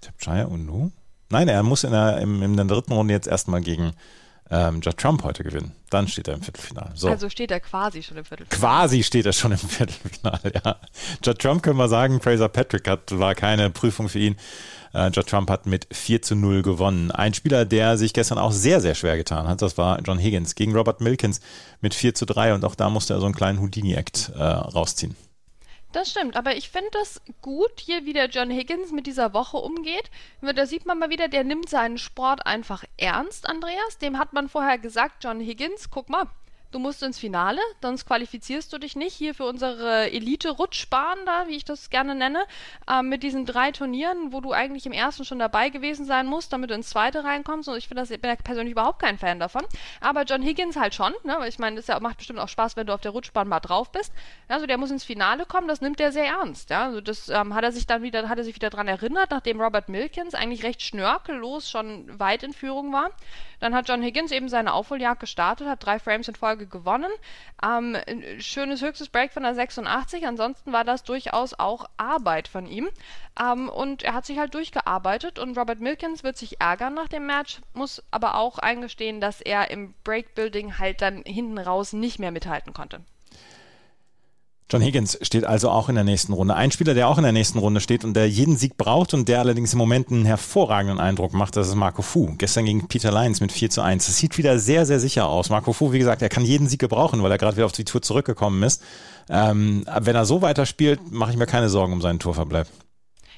Tapchai 0.00 0.46
Ono? 0.46 0.90
Nein, 1.28 1.48
er 1.48 1.62
muss 1.62 1.84
in 1.84 1.92
der, 1.92 2.18
im, 2.18 2.42
in 2.42 2.56
der 2.56 2.66
dritten 2.66 2.92
Runde 2.92 3.14
jetzt 3.14 3.26
erstmal 3.28 3.60
gegen 3.60 3.92
ähm, 4.52 4.80
Judd 4.82 4.98
Trump 4.98 5.24
heute 5.24 5.42
gewinnen. 5.42 5.72
Dann 5.88 6.06
steht 6.06 6.28
er 6.28 6.34
im 6.34 6.42
Viertelfinale. 6.42 6.90
So. 6.94 7.08
Also 7.08 7.30
steht 7.30 7.50
er 7.50 7.60
quasi 7.60 8.02
schon 8.02 8.18
im 8.18 8.24
Viertelfinale. 8.24 8.60
Quasi 8.60 9.02
steht 9.02 9.24
er 9.24 9.32
schon 9.32 9.52
im 9.52 9.58
Viertelfinale, 9.58 10.52
ja. 10.54 10.76
Judd 11.24 11.38
Trump 11.38 11.62
können 11.62 11.78
wir 11.78 11.88
sagen, 11.88 12.20
Fraser 12.20 12.50
Patrick 12.50 12.86
hat, 12.86 13.18
war 13.18 13.34
keine 13.34 13.70
Prüfung 13.70 14.10
für 14.10 14.18
ihn. 14.18 14.36
Äh, 14.92 15.06
Judd 15.08 15.26
Trump 15.26 15.48
hat 15.48 15.64
mit 15.64 15.86
4 15.90 16.20
zu 16.20 16.36
0 16.36 16.60
gewonnen. 16.60 17.10
Ein 17.10 17.32
Spieler, 17.32 17.64
der 17.64 17.96
sich 17.96 18.12
gestern 18.12 18.36
auch 18.36 18.52
sehr, 18.52 18.82
sehr 18.82 18.94
schwer 18.94 19.16
getan 19.16 19.48
hat, 19.48 19.62
das 19.62 19.78
war 19.78 19.98
John 20.02 20.18
Higgins 20.18 20.54
gegen 20.54 20.76
Robert 20.76 21.00
Milkins 21.00 21.40
mit 21.80 21.94
4 21.94 22.14
zu 22.14 22.26
3 22.26 22.52
und 22.54 22.64
auch 22.66 22.74
da 22.74 22.90
musste 22.90 23.14
er 23.14 23.20
so 23.20 23.26
einen 23.26 23.34
kleinen 23.34 23.58
Houdini-Act 23.58 24.32
äh, 24.36 24.42
rausziehen. 24.42 25.16
Das 25.92 26.10
stimmt, 26.10 26.36
aber 26.36 26.56
ich 26.56 26.70
finde 26.70 26.88
das 26.92 27.20
gut, 27.42 27.78
hier 27.78 28.06
wie 28.06 28.14
der 28.14 28.30
John 28.30 28.50
Higgins 28.50 28.92
mit 28.92 29.06
dieser 29.06 29.34
Woche 29.34 29.58
umgeht. 29.58 30.10
Da 30.40 30.64
sieht 30.64 30.86
man 30.86 30.98
mal 30.98 31.10
wieder, 31.10 31.28
der 31.28 31.44
nimmt 31.44 31.68
seinen 31.68 31.98
Sport 31.98 32.46
einfach 32.46 32.84
ernst, 32.96 33.46
Andreas. 33.46 33.98
Dem 34.00 34.18
hat 34.18 34.32
man 34.32 34.48
vorher 34.48 34.78
gesagt, 34.78 35.22
John 35.22 35.40
Higgins, 35.40 35.90
guck 35.90 36.08
mal, 36.08 36.28
du 36.72 36.78
musst 36.78 37.02
ins 37.02 37.18
Finale, 37.18 37.60
sonst 37.80 38.06
qualifizierst 38.06 38.72
du 38.72 38.78
dich 38.78 38.96
nicht 38.96 39.14
hier 39.14 39.34
für 39.34 39.44
unsere 39.44 40.10
Elite-Rutschbahn 40.10 41.18
da, 41.26 41.46
wie 41.46 41.56
ich 41.56 41.64
das 41.64 41.90
gerne 41.90 42.14
nenne, 42.14 42.44
äh, 42.90 43.02
mit 43.02 43.22
diesen 43.22 43.46
drei 43.46 43.70
Turnieren, 43.70 44.32
wo 44.32 44.40
du 44.40 44.52
eigentlich 44.52 44.86
im 44.86 44.92
ersten 44.92 45.24
schon 45.24 45.38
dabei 45.38 45.68
gewesen 45.68 46.04
sein 46.04 46.26
musst, 46.26 46.52
damit 46.52 46.70
du 46.70 46.74
ins 46.74 46.88
zweite 46.88 47.24
reinkommst. 47.24 47.68
Und 47.68 47.76
ich 47.76 47.88
das, 47.88 48.10
ich 48.10 48.20
bin 48.20 48.30
ja 48.30 48.36
persönlich 48.36 48.72
überhaupt 48.72 49.00
kein 49.00 49.18
Fan 49.18 49.38
davon. 49.38 49.62
Aber 50.00 50.22
John 50.22 50.42
Higgins 50.42 50.76
halt 50.76 50.94
schon, 50.94 51.12
ne? 51.24 51.36
weil 51.38 51.48
ich 51.48 51.58
meine, 51.58 51.76
das 51.76 51.86
ja, 51.86 52.00
macht 52.00 52.16
bestimmt 52.16 52.38
auch 52.38 52.48
Spaß, 52.48 52.76
wenn 52.76 52.86
du 52.86 52.94
auf 52.94 53.00
der 53.00 53.12
Rutschbahn 53.12 53.46
mal 53.46 53.60
drauf 53.60 53.92
bist. 53.92 54.12
Also 54.48 54.66
der 54.66 54.78
muss 54.78 54.90
ins 54.90 55.04
Finale 55.04 55.46
kommen, 55.46 55.68
das 55.68 55.80
nimmt 55.80 56.00
er 56.00 56.10
sehr 56.10 56.26
ernst. 56.26 56.70
Ja? 56.70 56.86
Also 56.86 57.00
das 57.00 57.28
ähm, 57.28 57.54
hat 57.54 57.64
er 57.64 57.72
sich 57.72 57.86
dann 57.86 58.02
wieder, 58.02 58.28
hat 58.28 58.38
er 58.38 58.44
sich 58.44 58.54
wieder 58.54 58.70
dran 58.70 58.88
erinnert, 58.88 59.30
nachdem 59.30 59.60
Robert 59.60 59.88
Milkins 59.88 60.34
eigentlich 60.34 60.62
recht 60.62 60.82
schnörkellos 60.82 61.70
schon 61.70 62.18
weit 62.18 62.42
in 62.42 62.52
Führung 62.52 62.92
war. 62.92 63.10
Dann 63.62 63.76
hat 63.76 63.88
John 63.88 64.02
Higgins 64.02 64.32
eben 64.32 64.48
seine 64.48 64.72
Aufholjagd 64.72 65.20
gestartet, 65.20 65.68
hat 65.68 65.86
drei 65.86 66.00
Frames 66.00 66.26
in 66.26 66.34
Folge 66.34 66.66
gewonnen. 66.66 67.12
Ähm, 67.64 67.96
schönes 68.40 68.82
höchstes 68.82 69.08
Break 69.08 69.32
von 69.32 69.44
der 69.44 69.54
86. 69.54 70.26
Ansonsten 70.26 70.72
war 70.72 70.82
das 70.82 71.04
durchaus 71.04 71.54
auch 71.54 71.88
Arbeit 71.96 72.48
von 72.48 72.66
ihm. 72.66 72.88
Ähm, 73.40 73.68
und 73.68 74.02
er 74.02 74.14
hat 74.14 74.26
sich 74.26 74.40
halt 74.40 74.54
durchgearbeitet 74.54 75.38
und 75.38 75.56
Robert 75.56 75.78
Milkins 75.78 76.24
wird 76.24 76.36
sich 76.36 76.60
ärgern 76.60 76.94
nach 76.94 77.06
dem 77.06 77.24
Match, 77.24 77.60
muss 77.72 78.02
aber 78.10 78.34
auch 78.34 78.58
eingestehen, 78.58 79.20
dass 79.20 79.40
er 79.40 79.70
im 79.70 79.94
Breakbuilding 80.02 80.80
halt 80.80 81.00
dann 81.00 81.22
hinten 81.22 81.58
raus 81.58 81.92
nicht 81.92 82.18
mehr 82.18 82.32
mithalten 82.32 82.72
konnte. 82.72 83.00
John 84.72 84.80
Higgins 84.80 85.18
steht 85.20 85.44
also 85.44 85.68
auch 85.68 85.90
in 85.90 85.96
der 85.96 86.04
nächsten 86.04 86.32
Runde. 86.32 86.54
Ein 86.54 86.70
Spieler, 86.70 86.94
der 86.94 87.06
auch 87.06 87.18
in 87.18 87.24
der 87.24 87.32
nächsten 87.32 87.58
Runde 87.58 87.82
steht 87.82 88.06
und 88.06 88.14
der 88.14 88.26
jeden 88.26 88.56
Sieg 88.56 88.78
braucht 88.78 89.12
und 89.12 89.28
der 89.28 89.40
allerdings 89.40 89.74
im 89.74 89.78
Moment 89.78 90.10
einen 90.10 90.24
hervorragenden 90.24 90.98
Eindruck 90.98 91.34
macht, 91.34 91.56
das 91.56 91.68
ist 91.68 91.74
Marco 91.74 92.00
Fu. 92.00 92.34
Gestern 92.38 92.64
gegen 92.64 92.88
Peter 92.88 93.12
Lyons 93.12 93.42
mit 93.42 93.52
4 93.52 93.68
zu 93.68 93.82
1. 93.82 94.06
Das 94.06 94.16
sieht 94.16 94.38
wieder 94.38 94.58
sehr, 94.58 94.86
sehr 94.86 94.98
sicher 94.98 95.28
aus. 95.28 95.50
Marco 95.50 95.74
Fu, 95.74 95.92
wie 95.92 95.98
gesagt, 95.98 96.22
er 96.22 96.30
kann 96.30 96.46
jeden 96.46 96.68
Sieg 96.68 96.80
gebrauchen, 96.80 97.22
weil 97.22 97.30
er 97.30 97.36
gerade 97.36 97.58
wieder 97.58 97.66
auf 97.66 97.72
die 97.72 97.84
Tour 97.84 98.00
zurückgekommen 98.00 98.62
ist. 98.62 98.82
Ähm, 99.28 99.84
wenn 100.00 100.16
er 100.16 100.24
so 100.24 100.40
weiterspielt, 100.40 101.12
mache 101.12 101.32
ich 101.32 101.36
mir 101.36 101.44
keine 101.44 101.68
Sorgen 101.68 101.92
um 101.92 102.00
seinen 102.00 102.18
Torverbleib. 102.18 102.66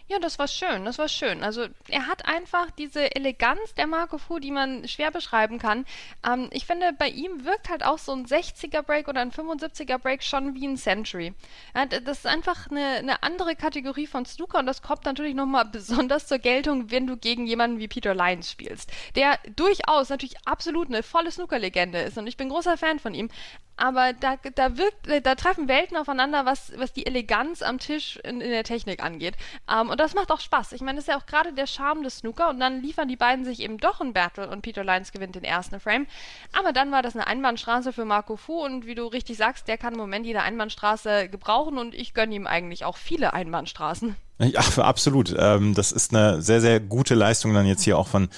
Ja, 0.07 0.19
das 0.19 0.39
war 0.39 0.49
schön, 0.49 0.85
das 0.85 0.99
war 0.99 1.09
schön. 1.09 1.43
Also 1.43 1.67
er 1.89 2.07
hat 2.07 2.27
einfach 2.27 2.71
diese 2.71 3.17
Eleganz 3.17 3.73
der 3.75 3.87
Marco 3.87 4.19
Fu, 4.19 4.39
die 4.39 4.51
man 4.51 4.87
schwer 4.87 5.11
beschreiben 5.11 5.59
kann. 5.59 5.87
Ähm, 6.27 6.51
ich 6.53 6.67
finde, 6.67 6.93
bei 6.93 7.09
ihm 7.09 7.47
wirkt 7.47 7.71
halt 7.71 7.83
auch 7.83 7.97
so 7.97 8.13
ein 8.13 8.27
60er 8.27 8.83
Break 8.83 9.09
oder 9.09 9.23
ein 9.23 9.33
75er 9.33 9.97
Break 9.97 10.23
schon 10.23 10.55
wie 10.55 10.67
ein 10.67 10.77
Century. 10.77 11.33
Ja, 11.75 11.87
das 11.87 12.19
ist 12.19 12.27
einfach 12.27 12.71
eine, 12.71 12.85
eine, 12.97 13.23
andere 13.23 13.57
Kategorie 13.57 14.07
von 14.07 14.27
Snooker 14.27 14.59
und 14.59 14.67
das 14.67 14.83
kommt 14.83 15.07
natürlich 15.07 15.35
nochmal 15.35 15.65
besonders 15.73 16.27
zur 16.27 16.39
Geltung, 16.39 16.91
wenn 16.91 17.07
du 17.07 17.17
gegen 17.17 17.47
jemanden 17.47 17.79
wie 17.79 17.89
Peter 17.89 18.15
Lyons 18.15 18.51
spielst, 18.51 18.93
der 19.15 19.39
durchaus 19.57 20.11
natürlich 20.11 20.37
absolut 20.45 20.89
eine 20.89 21.03
volle 21.03 21.31
Snooker-Legende 21.31 22.03
ist 22.03 22.19
und 22.19 22.27
ich 22.27 22.37
bin 22.37 22.51
großer 22.51 22.77
Fan 22.77 22.99
von 22.99 23.15
ihm 23.15 23.31
aber 23.77 24.13
da, 24.13 24.37
da 24.37 24.77
wirkt, 24.79 25.27
da 25.27 25.35
treffen 25.35 25.69
Welten 25.69 25.97
aufeinander, 25.97 26.47
was, 26.47 26.73
was 26.77 26.93
die 26.93 27.07
Eleganz 27.07 27.63
am 27.63 27.79
Tisch 27.79 28.17
in, 28.19 28.41
in 28.41 28.51
der 28.51 28.65
Technik 28.65 29.03
angeht. 29.03 29.35
Ähm, 29.71 29.91
und 29.95 30.01
das 30.01 30.15
macht 30.17 30.33
auch 30.33 30.41
Spaß. 30.41 30.73
Ich 30.73 30.81
meine, 30.81 30.97
das 30.97 31.05
ist 31.05 31.13
ja 31.13 31.17
auch 31.17 31.25
gerade 31.25 31.53
der 31.53 31.69
Charme 31.69 32.03
des 32.03 32.19
Snooker 32.19 32.51
und 32.51 32.59
dann 32.59 32.83
liefern 32.83 33.07
die 33.07 33.15
beiden 33.15 33.45
sich 33.45 33.61
eben 33.61 33.79
doch 33.79 34.01
ein 34.01 34.13
Battle 34.13 34.51
und 34.51 34.61
Peter 34.61 34.83
Lyons 34.83 35.13
gewinnt 35.13 35.37
den 35.37 35.45
ersten 35.45 35.79
Frame. 35.79 36.09
Aber 36.53 36.73
dann 36.73 36.91
war 36.91 37.01
das 37.01 37.15
eine 37.15 37.29
Einbahnstraße 37.29 37.93
für 37.93 38.05
Marco 38.05 38.35
Fu 38.35 38.55
und 38.65 38.87
wie 38.87 38.97
du 38.97 39.07
richtig 39.07 39.37
sagst, 39.37 39.69
der 39.69 39.79
kann 39.79 39.93
im 39.93 40.01
Moment 40.01 40.27
jede 40.27 40.43
Einbahnstraße 40.43 41.29
gebrauchen 41.29 41.79
und 41.79 41.95
ich 41.95 42.13
gönne 42.13 42.35
ihm 42.35 42.49
eigentlich 42.49 42.85
auch 42.85 42.97
viele 42.97 43.35
Einbahnstraßen. 43.35 44.17
Ja, 44.41 44.63
absolut. 44.79 45.33
Ähm, 45.39 45.75
das 45.75 45.93
ist 45.93 46.13
eine 46.13 46.43
sehr, 46.43 46.61
sehr 46.61 46.81
gute 46.81 47.15
Leistung 47.15 47.55
dann 47.55 47.65
jetzt 47.65 47.85
hier 47.85 47.97
auch 47.97 48.09
von 48.09 48.31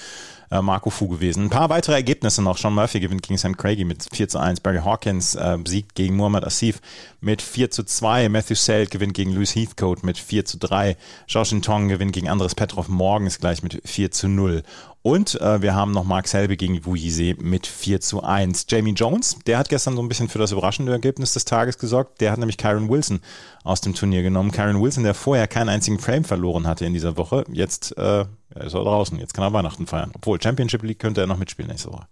äh, 0.51 0.61
Marco 0.61 0.89
Fu 0.89 1.07
gewesen. 1.07 1.45
Ein 1.45 1.49
paar 1.49 1.69
weitere 1.69 1.95
Ergebnisse 1.95 2.41
noch. 2.41 2.57
Sean 2.57 2.73
Murphy 2.73 2.99
gewinnt 2.99 3.23
gegen 3.23 3.37
Sam 3.37 3.57
Craigie 3.57 3.85
mit 3.85 4.07
4 4.11 4.27
zu 4.27 4.39
1. 4.39 4.61
Barry 4.61 4.79
Hawkins 4.79 5.35
äh, 5.35 5.57
siegt 5.65 5.95
gegen 5.95 6.15
Muhammad 6.15 6.45
Asif 6.45 6.81
mit 7.21 7.41
4 7.41 7.71
zu 7.71 7.83
2. 7.83 8.29
Matthew 8.29 8.55
Selt 8.55 8.91
gewinnt 8.91 9.13
gegen 9.13 9.33
Louis 9.33 9.55
Heathcote 9.55 10.05
mit 10.05 10.17
4 10.17 10.45
zu 10.45 10.57
3. 10.57 10.97
Josh 11.27 11.53
Tong 11.61 11.87
gewinnt 11.87 12.13
gegen 12.13 12.29
Andres 12.29 12.55
Petrov 12.55 12.87
morgens 12.87 13.39
gleich 13.39 13.63
mit 13.63 13.81
4 13.85 14.11
zu 14.11 14.27
0. 14.27 14.63
Und 15.07 15.39
äh, 15.39 15.61
wir 15.61 15.73
haben 15.73 15.93
noch 15.93 16.03
Mark 16.03 16.27
Selby 16.27 16.57
gegen 16.57 16.85
Wu 16.85 16.93
Yise 16.93 17.35
mit 17.39 17.65
4 17.65 18.01
zu 18.01 18.23
1. 18.23 18.65
Jamie 18.67 18.91
Jones, 18.91 19.39
der 19.47 19.57
hat 19.57 19.69
gestern 19.69 19.95
so 19.95 20.01
ein 20.01 20.09
bisschen 20.09 20.27
für 20.27 20.37
das 20.37 20.51
überraschende 20.51 20.91
Ergebnis 20.91 21.31
des 21.31 21.45
Tages 21.45 21.77
gesorgt. 21.77 22.19
Der 22.19 22.33
hat 22.33 22.39
nämlich 22.39 22.57
Kyron 22.57 22.89
Wilson 22.89 23.21
aus 23.63 23.79
dem 23.79 23.93
Turnier 23.93 24.21
genommen. 24.21 24.51
Kyron 24.51 24.81
Wilson, 24.81 25.05
der 25.05 25.13
vorher 25.13 25.47
keinen 25.47 25.69
einzigen 25.69 25.97
Frame 25.97 26.25
verloren 26.25 26.67
hatte 26.67 26.83
in 26.83 26.91
dieser 26.91 27.15
Woche. 27.15 27.45
Jetzt 27.49 27.97
äh, 27.97 28.25
ist 28.55 28.73
er 28.73 28.83
draußen. 28.83 29.17
Jetzt 29.17 29.33
kann 29.33 29.45
er 29.45 29.53
Weihnachten 29.53 29.87
feiern. 29.87 30.11
Obwohl 30.13 30.41
Championship 30.41 30.83
League 30.83 30.99
könnte 30.99 31.21
er 31.21 31.27
noch 31.27 31.37
mitspielen 31.37 31.71
nächste 31.71 31.89
Woche. 31.93 32.05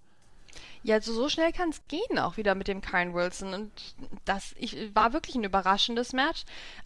Ja, 0.85 0.93
also 0.93 1.13
so 1.13 1.29
schnell 1.29 1.51
kann 1.51 1.69
es 1.69 1.81
gehen 1.87 2.19
auch 2.19 2.37
wieder 2.37 2.53
mit 2.53 2.67
dem 2.67 2.79
Kyle 2.79 3.11
Wilson. 3.15 3.55
Und 3.55 3.71
das 4.23 4.53
ich, 4.55 4.93
war 4.93 5.13
wirklich 5.13 5.33
ein 5.33 5.43
überraschendes 5.43 6.13
Match. 6.13 6.43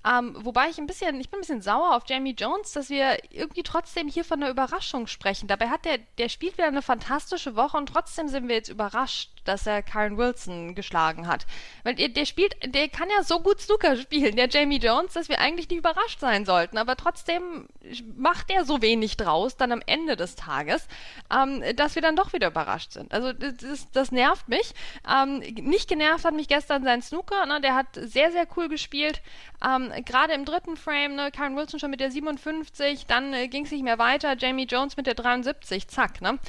Ähm, 0.10 0.38
wobei 0.40 0.70
ich 0.70 0.78
ein 0.78 0.88
bisschen, 0.88 1.20
ich 1.20 1.30
bin 1.30 1.40
ein 1.40 1.42
bisschen 1.42 1.62
sauer 1.62 1.98
auf 1.98 2.04
Jamie 2.08 2.34
Jones, 2.34 2.72
dass 2.72 2.90
wir 2.90 3.18
irgendwie 3.30 3.62
trotzdem 3.62 4.08
hier 4.08 4.24
von 4.24 4.42
einer 4.42 4.52
Überraschung 4.52 5.08
sprechen. 5.08 5.50
Dabei 5.50 5.68
hat 5.68 5.84
der, 5.84 5.98
der 6.18 6.30
spielt 6.30 6.58
wieder 6.58 6.68
eine 6.68 6.82
fantastische 6.82 7.58
Woche 7.58 7.76
und 7.76 7.88
trotzdem 7.88 8.30
sind 8.30 8.48
wir 8.48 8.56
jetzt 8.56 8.70
überrascht, 8.70 9.32
dass 9.44 9.68
er 9.68 9.84
Karen 9.84 10.18
Wilson 10.18 10.76
geschlagen 10.76 11.28
hat. 11.28 11.46
Weil 11.84 11.96
der, 11.96 12.08
der 12.08 12.26
spielt, 12.26 12.56
der 12.74 12.88
kann 12.88 13.10
ja 13.10 13.24
so 13.24 13.42
gut 13.42 13.60
Snooker 13.60 13.98
spielen, 13.98 14.38
der 14.38 14.48
Jamie 14.48 14.80
Jones, 14.80 15.12
dass 15.12 15.28
wir 15.28 15.40
eigentlich 15.40 15.70
nicht 15.70 15.80
überrascht 15.80 16.22
sein 16.22 16.46
sollten. 16.46 16.78
Aber 16.78 16.96
trotzdem 16.96 17.68
macht 18.16 18.50
er 18.50 18.64
so 18.64 18.82
wenig 18.82 19.18
draus, 19.18 19.58
dann 19.58 19.74
am 19.74 19.82
Ende 19.86 20.16
des 20.16 20.36
Tages, 20.36 20.88
ähm, 21.34 21.64
dass 21.76 21.96
wir 21.96 22.02
dann 22.02 22.16
doch 22.16 22.32
wieder 22.32 22.48
überrascht 22.48 22.94
sind. 22.94 23.14
Also 23.14 23.34
das, 23.34 23.89
das 23.94 24.12
nervt 24.12 24.48
mich. 24.48 24.74
Ähm, 25.10 25.40
nicht 25.40 25.88
genervt 25.88 26.26
hat 26.26 26.34
mich 26.34 26.48
gestern 26.48 26.84
sein 26.84 27.02
Snooker. 27.02 27.46
Ne? 27.46 27.62
Der 27.62 27.76
hat 27.76 27.88
sehr, 27.94 28.32
sehr 28.32 28.48
cool 28.56 28.70
gespielt. 28.70 29.22
Ähm, 29.66 29.92
Gerade 30.06 30.34
im 30.34 30.46
dritten 30.46 30.78
Frame, 30.78 31.16
ne? 31.16 31.32
Karen 31.32 31.56
Wilson 31.56 31.80
schon 31.80 31.92
mit 31.92 32.00
der 32.00 32.12
57, 32.12 33.06
dann 33.08 33.34
äh, 33.34 33.48
ging 33.48 33.66
es 33.66 33.72
nicht 33.72 33.84
mehr 33.84 33.98
weiter. 33.98 34.36
Jamie 34.38 34.66
Jones 34.66 34.96
mit 34.96 35.08
der 35.08 35.16
73, 35.16 35.88
zack. 35.88 36.22
Ne? 36.22 36.40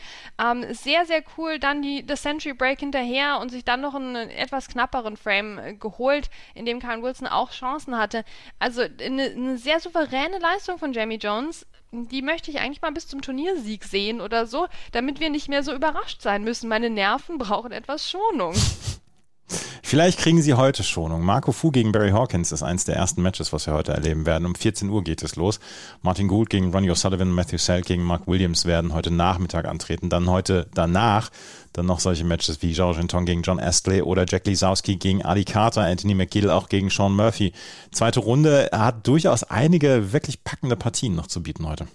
Ähm, 0.41 0.73
sehr, 0.75 1.07
sehr 1.07 1.23
cool. 1.37 1.59
Dann 1.59 1.83
die, 1.83 2.07
das 2.07 2.23
Century 2.23 2.53
Break 2.53 2.81
hinterher 2.81 3.39
und 3.41 3.51
sich 3.51 3.65
dann 3.65 3.81
noch 3.81 3.95
einen 3.95 4.17
etwas 4.31 4.69
knapperen 4.69 5.17
Frame 5.17 5.59
äh, 5.59 5.75
geholt, 5.75 6.31
in 6.55 6.67
dem 6.67 6.81
Karen 6.81 7.03
Wilson 7.03 7.27
auch 7.27 7.51
Chancen 7.51 7.97
hatte. 7.97 8.25
Also 8.59 8.83
eine, 8.83 9.25
eine 9.25 9.59
sehr 9.59 9.81
souveräne 9.81 10.39
Leistung 10.39 10.79
von 10.79 10.93
Jamie 10.93 11.19
Jones 11.19 11.67
die 11.93 12.23
möchte 12.23 12.51
ich 12.51 12.61
eigentlich 12.61 12.83
mal 12.83 12.93
bis 12.93 13.09
zum 13.09 13.21
Turniersieg 13.21 13.85
sehen 13.85 14.21
oder 14.21 14.47
so, 14.47 14.69
damit 14.93 15.21
wir 15.21 15.31
nicht 15.31 15.49
mehr 15.49 15.63
so 15.63 15.73
überrascht 15.75 16.23
sein 16.23 16.45
müssen. 16.45 16.69
Meine 16.69 16.91
Nerven 16.91 17.39
brauchen 17.39 17.73
etwas 17.73 18.09
Schonung. 18.11 18.55
Vielleicht 19.83 20.19
kriegen 20.19 20.41
sie 20.41 20.55
heute 20.55 20.83
Schonung. 20.83 21.23
Marco 21.23 21.53
Fu 21.53 21.71
gegen 21.71 21.93
Barry 21.93 22.11
Hawkins 22.11 22.53
ist 22.53 22.63
eins 22.63 22.85
der 22.85 22.97
ersten 22.97 23.23
Matches, 23.23 23.53
was 23.53 23.67
wir 23.67 23.75
heute 23.75 23.93
erleben 23.93 24.27
werden. 24.27 24.47
Um 24.47 24.55
14 24.55 24.89
Uhr 24.89 25.03
geht 25.03 25.23
es 25.23 25.37
los. 25.37 25.59
Martin 26.03 26.29
Gould 26.29 26.51
gegen 26.51 26.73
Ronnie 26.73 26.91
O'Sullivan, 26.91 27.33
Matthew 27.33 27.59
Sell 27.59 27.83
gegen 27.83 28.05
Mark 28.05 28.27
Williams 28.27 28.65
werden 28.65 28.95
heute 28.95 29.11
Nachmittag 29.11 29.67
antreten. 29.67 30.09
Dann 30.09 30.31
heute 30.31 30.69
danach 30.75 31.31
dann 31.73 31.87
noch 31.87 32.01
solche 32.01 32.25
Matches 32.25 32.63
wie 32.63 32.75
Zhao 32.75 32.93
Jintong 32.93 33.27
gegen 33.27 33.43
John 33.43 33.61
Astley 33.61 34.03
oder 34.03 34.25
Jack 34.29 34.47
Lisowski 34.47 34.97
gegen 34.97 35.25
Ali 35.25 35.45
Carter, 35.45 35.83
Anthony 35.83 36.15
McGill 36.15 36.51
auch 36.51 36.69
gegen 36.69 36.91
Sean 36.91 37.15
Murphy. 37.15 37.53
Zweite 37.93 38.21
Runde 38.21 38.71
hat 38.73 39.07
durchaus 39.07 39.45
einige 39.45 40.13
wirklich 40.13 40.45
packende 40.45 40.77
Partien 40.77 41.15
noch 41.15 41.27
zu 41.27 41.43
bieten 41.43 41.69
heute. 41.69 41.87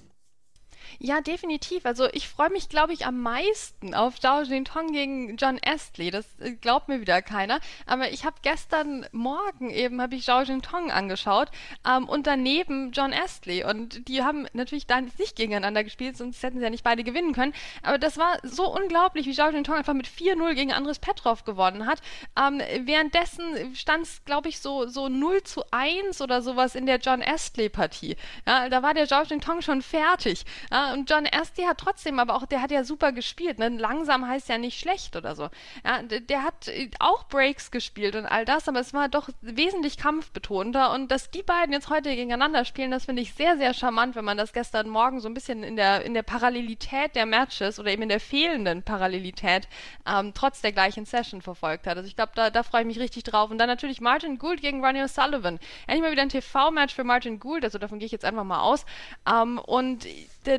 Ja, 0.99 1.21
definitiv. 1.21 1.85
Also 1.85 2.07
ich 2.13 2.27
freue 2.27 2.49
mich, 2.49 2.69
glaube 2.69 2.93
ich, 2.93 3.05
am 3.05 3.21
meisten 3.21 3.93
auf 3.93 4.19
Zhao 4.19 4.41
Jintong 4.41 4.91
gegen 4.93 5.37
John 5.37 5.59
Astley. 5.65 6.11
Das 6.11 6.25
äh, 6.39 6.51
glaubt 6.53 6.87
mir 6.87 7.01
wieder 7.01 7.21
keiner. 7.21 7.59
Aber 7.85 8.11
ich 8.11 8.25
habe 8.25 8.37
gestern 8.41 9.05
Morgen 9.11 9.69
eben 9.69 10.01
habe 10.01 10.15
ich 10.15 10.25
Zhao 10.25 10.41
Jintong 10.41 10.91
angeschaut 10.91 11.49
ähm, 11.87 12.07
und 12.07 12.27
daneben 12.27 12.91
John 12.91 13.13
Astley. 13.13 13.63
Und 13.63 14.07
die 14.07 14.23
haben 14.23 14.47
natürlich 14.53 14.87
da 14.87 15.01
nicht 15.01 15.35
gegeneinander 15.35 15.83
gespielt, 15.83 16.17
sonst 16.17 16.41
hätten 16.43 16.59
sie 16.59 16.63
ja 16.63 16.69
nicht 16.69 16.83
beide 16.83 17.03
gewinnen 17.03 17.33
können. 17.33 17.53
Aber 17.83 17.97
das 17.97 18.17
war 18.17 18.37
so 18.43 18.73
unglaublich, 18.73 19.25
wie 19.25 19.33
Zhao 19.33 19.49
Jintong 19.49 19.75
einfach 19.75 19.93
mit 19.93 20.07
4-0 20.07 20.53
gegen 20.53 20.73
Andres 20.73 20.99
Petrov 20.99 21.43
gewonnen 21.43 21.87
hat. 21.87 22.01
Ähm, 22.39 22.61
währenddessen 22.85 23.75
stand 23.75 24.03
es, 24.03 24.23
glaube 24.25 24.49
ich, 24.49 24.59
so, 24.59 24.87
so 24.87 25.09
0 25.09 25.43
zu 25.43 25.63
1 25.71 26.21
oder 26.21 26.41
sowas 26.41 26.75
in 26.75 26.85
der 26.85 26.99
John 26.99 27.21
Astley-Partie. 27.21 28.15
Ja, 28.47 28.69
da 28.69 28.81
war 28.81 28.93
der 28.93 29.07
Zhao 29.07 29.23
Jintong 29.23 29.61
schon 29.61 29.81
fertig. 29.81 30.45
Ja, 30.71 30.84
und 30.93 31.09
John 31.09 31.25
Astley 31.25 31.65
hat 31.65 31.77
trotzdem, 31.77 32.19
aber 32.19 32.35
auch, 32.35 32.45
der 32.45 32.61
hat 32.61 32.71
ja 32.71 32.83
super 32.83 33.11
gespielt. 33.11 33.59
Ne? 33.59 33.69
Langsam 33.69 34.27
heißt 34.27 34.49
ja 34.49 34.57
nicht 34.57 34.79
schlecht 34.79 35.15
oder 35.15 35.35
so. 35.35 35.49
Ja, 35.85 36.01
der, 36.01 36.19
der 36.19 36.43
hat 36.43 36.67
äh, 36.67 36.89
auch 36.99 37.27
Breaks 37.27 37.71
gespielt 37.71 38.15
und 38.15 38.25
all 38.25 38.45
das, 38.45 38.67
aber 38.67 38.79
es 38.79 38.93
war 38.93 39.09
doch 39.09 39.29
wesentlich 39.41 39.97
kampfbetonter. 39.97 40.91
Und 40.91 41.11
dass 41.11 41.31
die 41.31 41.43
beiden 41.43 41.73
jetzt 41.73 41.89
heute 41.89 42.15
gegeneinander 42.15 42.65
spielen, 42.65 42.91
das 42.91 43.05
finde 43.05 43.21
ich 43.21 43.33
sehr, 43.33 43.57
sehr 43.57 43.73
charmant, 43.73 44.15
wenn 44.15 44.25
man 44.25 44.37
das 44.37 44.53
gestern 44.53 44.89
Morgen 44.89 45.19
so 45.19 45.27
ein 45.27 45.33
bisschen 45.33 45.63
in 45.63 45.75
der, 45.75 46.03
in 46.03 46.13
der 46.13 46.23
Parallelität 46.23 47.15
der 47.15 47.25
Matches 47.25 47.79
oder 47.79 47.91
eben 47.91 48.03
in 48.03 48.09
der 48.09 48.19
fehlenden 48.19 48.83
Parallelität 48.83 49.67
ähm, 50.05 50.33
trotz 50.33 50.61
der 50.61 50.71
gleichen 50.71 51.05
Session 51.05 51.41
verfolgt 51.41 51.87
hat. 51.87 51.97
Also 51.97 52.07
ich 52.07 52.15
glaube, 52.15 52.31
da, 52.35 52.49
da 52.49 52.63
freue 52.63 52.81
ich 52.81 52.87
mich 52.87 52.99
richtig 52.99 53.23
drauf. 53.23 53.51
Und 53.51 53.57
dann 53.57 53.67
natürlich 53.67 54.01
Martin 54.01 54.37
Gould 54.37 54.61
gegen 54.61 54.83
Ronnie 54.83 55.01
O'Sullivan. 55.01 55.59
Endlich 55.87 56.01
mal 56.01 56.11
wieder 56.11 56.21
ein 56.21 56.29
TV-Match 56.29 56.93
für 56.93 57.03
Martin 57.03 57.39
Gould, 57.39 57.63
also 57.63 57.77
davon 57.77 57.99
gehe 57.99 58.05
ich 58.05 58.11
jetzt 58.11 58.25
einfach 58.25 58.43
mal 58.43 58.61
aus. 58.61 58.85
Ähm, 59.29 59.59
und 59.59 60.05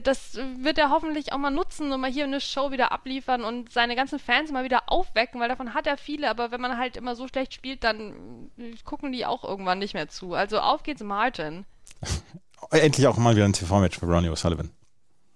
das 0.02 0.15
wird 0.58 0.78
er 0.78 0.90
hoffentlich 0.90 1.32
auch 1.32 1.38
mal 1.38 1.50
nutzen 1.50 1.92
und 1.92 2.00
mal 2.00 2.10
hier 2.10 2.24
eine 2.24 2.40
Show 2.40 2.70
wieder 2.70 2.92
abliefern 2.92 3.44
und 3.44 3.72
seine 3.72 3.96
ganzen 3.96 4.18
Fans 4.18 4.50
mal 4.50 4.64
wieder 4.64 4.84
aufwecken, 4.86 5.40
weil 5.40 5.48
davon 5.48 5.74
hat 5.74 5.86
er 5.86 5.96
viele, 5.96 6.28
aber 6.30 6.50
wenn 6.50 6.60
man 6.60 6.78
halt 6.78 6.96
immer 6.96 7.14
so 7.14 7.28
schlecht 7.28 7.54
spielt, 7.54 7.84
dann 7.84 8.50
gucken 8.84 9.12
die 9.12 9.26
auch 9.26 9.44
irgendwann 9.44 9.78
nicht 9.78 9.94
mehr 9.94 10.08
zu. 10.08 10.34
Also 10.34 10.60
auf 10.60 10.82
geht's, 10.82 11.02
Martin. 11.02 11.64
Endlich 12.70 13.06
auch 13.06 13.16
mal 13.16 13.36
wieder 13.36 13.44
ein 13.44 13.52
TV-Match 13.52 13.98
für 13.98 14.06
Ronnie 14.06 14.30
O'Sullivan. 14.30 14.70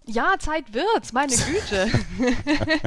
Ja, 0.07 0.35
Zeit 0.39 0.73
wird's, 0.73 1.13
meine 1.13 1.33
Güte. 1.33 1.89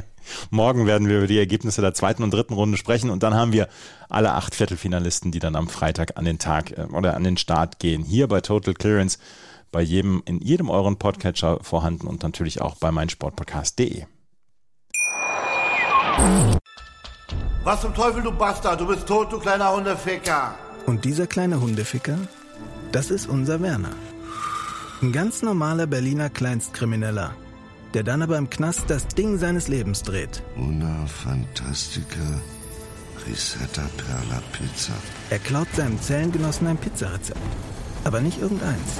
Morgen 0.50 0.88
werden 0.88 1.08
wir 1.08 1.20
über 1.20 1.28
die 1.28 1.38
Ergebnisse 1.38 1.82
der 1.82 1.94
zweiten 1.94 2.24
und 2.24 2.34
dritten 2.34 2.54
Runde 2.54 2.78
sprechen 2.78 3.10
und 3.10 3.24
dann 3.24 3.34
haben 3.34 3.54
wir 3.54 3.70
alle 4.10 4.34
acht 4.34 4.56
Viertelfinalisten, 4.56 5.32
die 5.32 5.40
dann 5.40 5.56
am 5.56 5.70
Freitag 5.70 6.18
an 6.18 6.26
den 6.26 6.40
Tag 6.40 6.78
äh, 6.78 6.82
oder 6.92 7.16
an 7.16 7.24
den 7.24 7.38
Start 7.38 7.80
gehen. 7.80 8.04
Hier 8.04 8.28
bei 8.28 8.42
Total 8.42 8.74
Clearance 8.74 9.20
bei 9.74 9.82
jedem, 9.82 10.24
in 10.26 10.40
jedem 10.40 10.70
euren 10.70 10.96
Podcatcher 10.96 11.60
vorhanden 11.62 12.08
und 12.08 12.24
natürlich 12.24 12.62
auch 12.62 12.76
bei 12.78 12.92
meinsportpodcast.de. 12.92 14.06
Was 17.66 17.82
zum 17.82 17.94
Teufel, 17.94 18.24
du 18.24 18.32
Bastard? 18.32 18.80
Du 18.80 18.88
bist 18.88 19.06
tot, 19.06 19.34
du 19.34 19.40
kleiner 19.40 19.76
Hundeficker. 19.76 20.56
Und 20.86 21.04
dieser 21.04 21.28
kleine 21.28 21.60
Hundeficker, 21.60 22.18
das 22.94 23.12
ist 23.12 23.28
unser 23.28 23.62
Werner. 23.62 23.96
Ein 25.02 25.12
ganz 25.12 25.42
normaler 25.42 25.88
Berliner 25.88 26.30
Kleinstkrimineller, 26.30 27.34
der 27.94 28.04
dann 28.04 28.22
aber 28.22 28.38
im 28.38 28.50
Knast 28.50 28.90
das 28.90 29.08
Ding 29.08 29.38
seines 29.38 29.68
Lebens 29.68 30.04
dreht. 30.04 30.44
Una 30.56 31.06
Fantastica 31.08 32.42
Risetta 33.26 33.84
Perla 33.98 34.42
Pizza. 34.52 34.94
Er 35.30 35.40
klaut 35.40 35.68
seinem 35.76 36.02
Zellengenossen 36.02 36.68
ein 36.68 36.78
Pizzarezept. 36.78 37.40
Aber 38.04 38.20
nicht 38.20 38.42
irgendeins. 38.42 39.00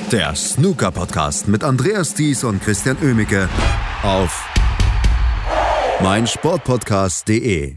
der 0.11 0.35
Snooker-Podcast 0.35 1.47
mit 1.47 1.63
Andreas 1.63 2.13
Thies 2.13 2.43
und 2.43 2.61
Christian 2.61 2.97
Ömicke 3.01 3.47
auf 4.03 4.45
meinsportpodcast.de. 6.01 7.75